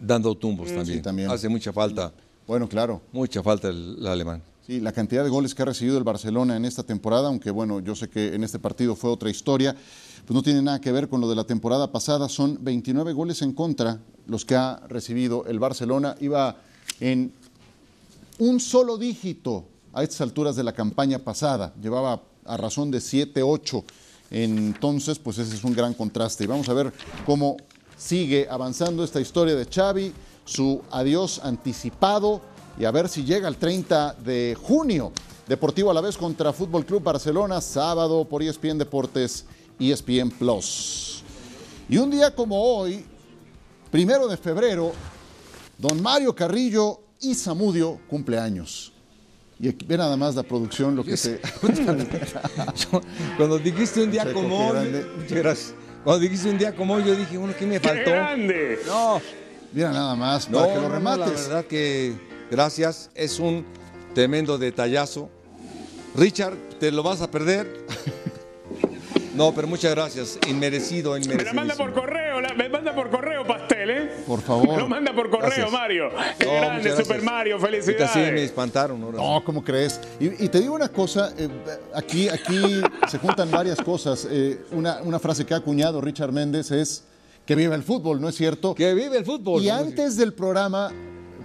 dando 0.00 0.34
tumbos 0.36 0.70
Mm, 0.70 0.74
también. 0.76 0.96
sí, 0.98 1.02
también. 1.02 1.30
Hace 1.30 1.48
mucha 1.48 1.72
falta. 1.72 2.12
Bueno, 2.46 2.68
claro. 2.68 3.00
Mucha 3.12 3.42
falta 3.42 3.68
el, 3.68 3.96
el 3.98 4.06
alemán. 4.06 4.42
Sí, 4.66 4.80
la 4.80 4.92
cantidad 4.92 5.24
de 5.24 5.30
goles 5.30 5.54
que 5.54 5.62
ha 5.62 5.64
recibido 5.66 5.98
el 5.98 6.04
Barcelona 6.04 6.56
en 6.56 6.64
esta 6.64 6.82
temporada, 6.82 7.28
aunque 7.28 7.50
bueno, 7.50 7.80
yo 7.80 7.94
sé 7.94 8.08
que 8.08 8.34
en 8.34 8.44
este 8.44 8.58
partido 8.58 8.94
fue 8.94 9.10
otra 9.10 9.30
historia, 9.30 9.74
pues 10.30 10.36
no 10.36 10.42
tiene 10.44 10.62
nada 10.62 10.80
que 10.80 10.92
ver 10.92 11.08
con 11.08 11.20
lo 11.20 11.28
de 11.28 11.34
la 11.34 11.42
temporada 11.42 11.90
pasada. 11.90 12.28
Son 12.28 12.56
29 12.60 13.12
goles 13.14 13.42
en 13.42 13.52
contra 13.52 13.98
los 14.28 14.44
que 14.44 14.54
ha 14.54 14.76
recibido 14.86 15.44
el 15.46 15.58
Barcelona. 15.58 16.14
Iba 16.20 16.56
en 17.00 17.32
un 18.38 18.60
solo 18.60 18.96
dígito 18.96 19.64
a 19.92 20.04
estas 20.04 20.20
alturas 20.20 20.54
de 20.54 20.62
la 20.62 20.72
campaña 20.72 21.18
pasada. 21.18 21.74
Llevaba 21.82 22.22
a 22.44 22.56
razón 22.56 22.92
de 22.92 23.00
7, 23.00 23.42
8. 23.42 23.84
Entonces, 24.30 25.18
pues 25.18 25.36
ese 25.38 25.52
es 25.52 25.64
un 25.64 25.74
gran 25.74 25.94
contraste. 25.94 26.44
Y 26.44 26.46
vamos 26.46 26.68
a 26.68 26.74
ver 26.74 26.92
cómo 27.26 27.56
sigue 27.98 28.46
avanzando 28.48 29.02
esta 29.02 29.20
historia 29.20 29.56
de 29.56 29.66
Xavi, 29.66 30.12
su 30.44 30.80
adiós 30.92 31.40
anticipado 31.42 32.40
y 32.78 32.84
a 32.84 32.92
ver 32.92 33.08
si 33.08 33.24
llega 33.24 33.48
el 33.48 33.56
30 33.56 34.14
de 34.24 34.56
junio. 34.62 35.10
Deportivo 35.48 35.90
a 35.90 35.94
la 35.94 36.00
vez 36.00 36.16
contra 36.16 36.52
Fútbol 36.52 36.86
Club 36.86 37.02
Barcelona, 37.02 37.60
sábado 37.60 38.24
por 38.26 38.44
ESPN 38.44 38.78
Deportes, 38.78 39.44
ESPN 39.80 40.30
Plus. 40.30 41.22
Y 41.88 41.96
un 41.98 42.10
día 42.10 42.34
como 42.34 42.62
hoy, 42.62 43.04
primero 43.90 44.28
de 44.28 44.36
febrero, 44.36 44.92
don 45.78 46.00
Mario 46.02 46.34
Carrillo 46.34 47.00
y 47.20 47.34
Zamudio 47.34 47.98
cumpleaños. 48.08 48.92
Y 49.58 49.68
aquí 49.68 49.84
ve 49.84 49.98
nada 49.98 50.16
más 50.16 50.34
la 50.34 50.42
producción, 50.42 50.96
lo 50.96 51.04
que 51.04 51.16
se... 51.16 51.40
Cuando 53.36 53.58
dijiste 53.58 54.02
un 54.02 54.10
día 54.10 54.24
Checo, 54.24 54.42
como 54.42 54.56
qué 54.58 54.64
hoy, 54.64 54.72
grande. 54.72 55.06
muchas 55.16 55.38
gracias. 55.38 55.74
Cuando 56.04 56.20
dijiste 56.20 56.48
un 56.48 56.58
día 56.58 56.74
como 56.74 56.94
hoy, 56.94 57.04
yo 57.04 57.14
dije, 57.14 57.36
bueno, 57.36 57.54
¿qué 57.58 57.66
me 57.66 57.78
faltó? 57.80 58.10
grande! 58.10 58.78
No, 58.86 59.20
Mira 59.72 59.92
nada 59.92 60.14
más, 60.16 60.48
no, 60.48 60.58
para 60.60 60.68
que 60.72 60.76
lo 60.76 60.82
no, 60.82 60.88
no, 60.88 60.94
remates. 60.94 61.26
la 61.42 61.48
verdad 61.48 61.64
que 61.66 62.14
gracias, 62.50 63.10
es 63.14 63.38
un 63.38 63.64
tremendo 64.14 64.58
detallazo. 64.58 65.28
Richard, 66.16 66.56
te 66.80 66.90
lo 66.90 67.02
vas 67.02 67.20
a 67.20 67.30
perder. 67.30 67.86
No, 69.34 69.54
pero 69.54 69.68
muchas 69.68 69.94
gracias, 69.94 70.38
inmerecido, 70.48 71.12
Me 71.12 71.18
la 71.20 71.24
inmerecido. 71.24 71.54
manda 71.54 71.74
por 71.76 71.92
correo, 71.92 72.40
la- 72.40 72.54
me 72.54 72.68
manda 72.68 72.94
por 72.94 73.10
correo 73.10 73.46
pastel, 73.46 73.90
¿eh? 73.90 74.10
Por 74.26 74.40
favor. 74.42 74.76
Lo 74.78 74.88
manda 74.88 75.14
por 75.14 75.30
correo, 75.30 75.46
Gracias. 75.48 75.70
Mario. 75.72 76.08
Qué 76.38 76.46
No, 76.46 76.52
grande, 76.52 76.96
Super. 76.96 77.22
Mario, 77.22 77.54
Ahorita 77.56 77.68
felicidades. 77.84 78.10
sí 78.12 78.18
me 78.32 78.42
espantaron. 78.44 79.02
ahora. 79.02 79.18
No, 79.18 79.42
¿cómo 79.44 79.62
crees? 79.62 80.00
Y, 80.18 80.44
y 80.44 80.48
te 80.48 80.58
digo 80.60 80.74
una 80.74 80.88
cosa, 80.88 81.32
eh, 81.38 81.48
aquí, 81.94 82.28
aquí 82.28 82.80
se 83.08 83.18
juntan 83.18 83.50
varias 83.50 83.78
cosas. 83.80 84.26
Eh, 84.30 84.60
una, 84.72 85.00
una 85.02 85.18
frase 85.20 85.46
que 85.46 85.54
ha 85.54 85.58
acuñado 85.58 86.00
Richard 86.00 86.32
Méndez 86.32 86.70
es 86.72 87.04
que 87.46 87.54
viva 87.54 87.74
el 87.76 87.82
fútbol, 87.84 88.20
¿no 88.20 88.28
es 88.28 88.34
cierto? 88.34 88.74
Que 88.74 88.94
vive 88.94 89.16
el 89.16 89.24
fútbol. 89.24 89.62
Y 89.62 89.68
¿no? 89.68 89.74
antes 89.74 90.16
del 90.16 90.32
programa 90.32 90.90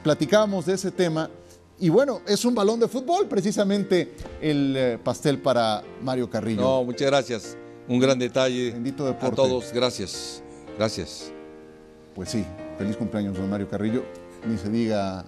platicábamos 0.03 0.65
de 0.65 0.73
ese 0.73 0.89
tema. 0.91 1.29
Y 1.79 1.89
bueno, 1.89 2.21
es 2.27 2.45
un 2.45 2.55
balón 2.55 2.79
de 2.79 2.87
fútbol 2.87 3.27
precisamente 3.27 4.13
el 4.41 4.75
eh, 4.77 4.97
pastel 5.03 5.37
para 5.39 5.83
Mario 6.01 6.29
Carrillo. 6.29 6.61
No, 6.61 6.83
muchas 6.83 7.07
gracias. 7.07 7.57
Un 7.87 7.99
gran 7.99 8.17
detalle. 8.19 8.71
Bendito 8.71 9.03
A 9.05 9.09
deporte. 9.09 9.35
todos, 9.35 9.71
gracias. 9.73 10.41
Gracias. 10.77 11.31
Pues 12.15 12.29
sí, 12.29 12.43
feliz 12.77 12.95
cumpleaños, 12.97 13.37
don 13.37 13.49
Mario 13.49 13.69
Carrillo. 13.69 14.03
Ni 14.45 14.57
se 14.57 14.69
diga. 14.69 15.25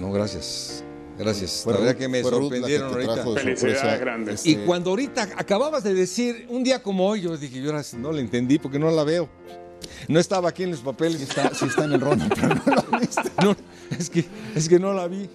No, 0.00 0.10
gracias. 0.12 0.84
Gracias. 1.18 1.60
Fue 1.62 1.72
la 1.74 1.78
verdad 1.80 1.94
Ruth- 1.94 1.98
que 1.98 2.08
me 2.08 2.18
la 2.22 2.24
que 2.24 2.30
sorprendieron 2.36 2.88
te 2.92 3.04
ahorita. 3.06 3.40
Felicidades 3.40 4.00
grandes. 4.00 4.34
este, 4.36 4.50
Y 4.50 4.56
cuando 4.66 4.90
ahorita 4.90 5.22
acababas 5.36 5.84
de 5.84 5.94
decir 5.94 6.46
un 6.48 6.64
día 6.64 6.82
como 6.82 7.06
hoy, 7.06 7.20
yo 7.22 7.36
dije, 7.36 7.60
yo 7.62 7.72
no 7.98 8.12
la 8.12 8.20
entendí 8.20 8.58
porque 8.58 8.78
no 8.78 8.90
la 8.90 9.04
veo. 9.04 9.28
No 10.08 10.18
estaba 10.18 10.48
aquí 10.48 10.64
en 10.64 10.70
los 10.72 10.80
papeles. 10.80 11.18
sí 11.18 11.24
está, 11.24 11.54
sí 11.54 11.66
está 11.66 11.84
en 11.84 11.92
el 11.92 12.00
Ronald, 12.00 12.32
pero 12.34 12.48
no 12.54 12.82
lo 12.90 12.98
viste. 12.98 13.22
No, 13.42 13.54
es, 13.98 14.10
que, 14.10 14.24
es 14.54 14.68
que 14.68 14.78
no 14.78 14.92
la 14.92 15.06
vi. 15.06 15.28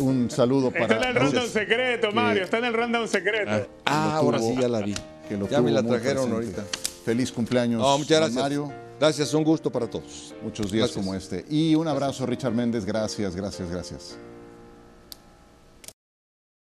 Un 0.00 0.30
saludo 0.30 0.70
para. 0.70 0.94
Está 0.96 1.10
en 1.10 1.16
el 1.16 1.22
Reyes, 1.30 1.50
secreto, 1.50 2.08
que- 2.08 2.14
Mario. 2.14 2.42
Está 2.44 2.58
en 2.58 2.64
el 2.64 2.72
rundown 2.74 3.08
secreto. 3.08 3.68
Ah, 3.84 4.16
ahora 4.16 4.38
sí 4.38 4.54
ya 4.60 4.68
la 4.68 4.80
vi. 4.80 4.94
Que 5.30 5.36
lo 5.36 5.48
Ya 5.48 5.62
me 5.62 5.70
la 5.70 5.82
trajeron 5.82 6.32
ahorita. 6.32 6.64
Feliz 7.04 7.30
cumpleaños, 7.30 7.80
No, 7.80 7.96
muchas 7.98 8.10
don 8.10 8.18
gracias. 8.20 8.42
Mario. 8.42 8.72
Gracias, 8.98 9.32
un 9.32 9.44
gusto 9.44 9.70
para 9.70 9.88
todos. 9.88 10.34
Muchos 10.42 10.70
días 10.70 10.88
Gracias. 10.92 10.96
como 11.04 11.14
este. 11.14 11.44
Y 11.48 11.74
un 11.76 11.86
abrazo, 11.88 12.26
Richard 12.26 12.52
Méndez. 12.52 12.84
Gracias, 12.84 13.34
gracias, 13.36 13.70
gracias. 13.70 14.18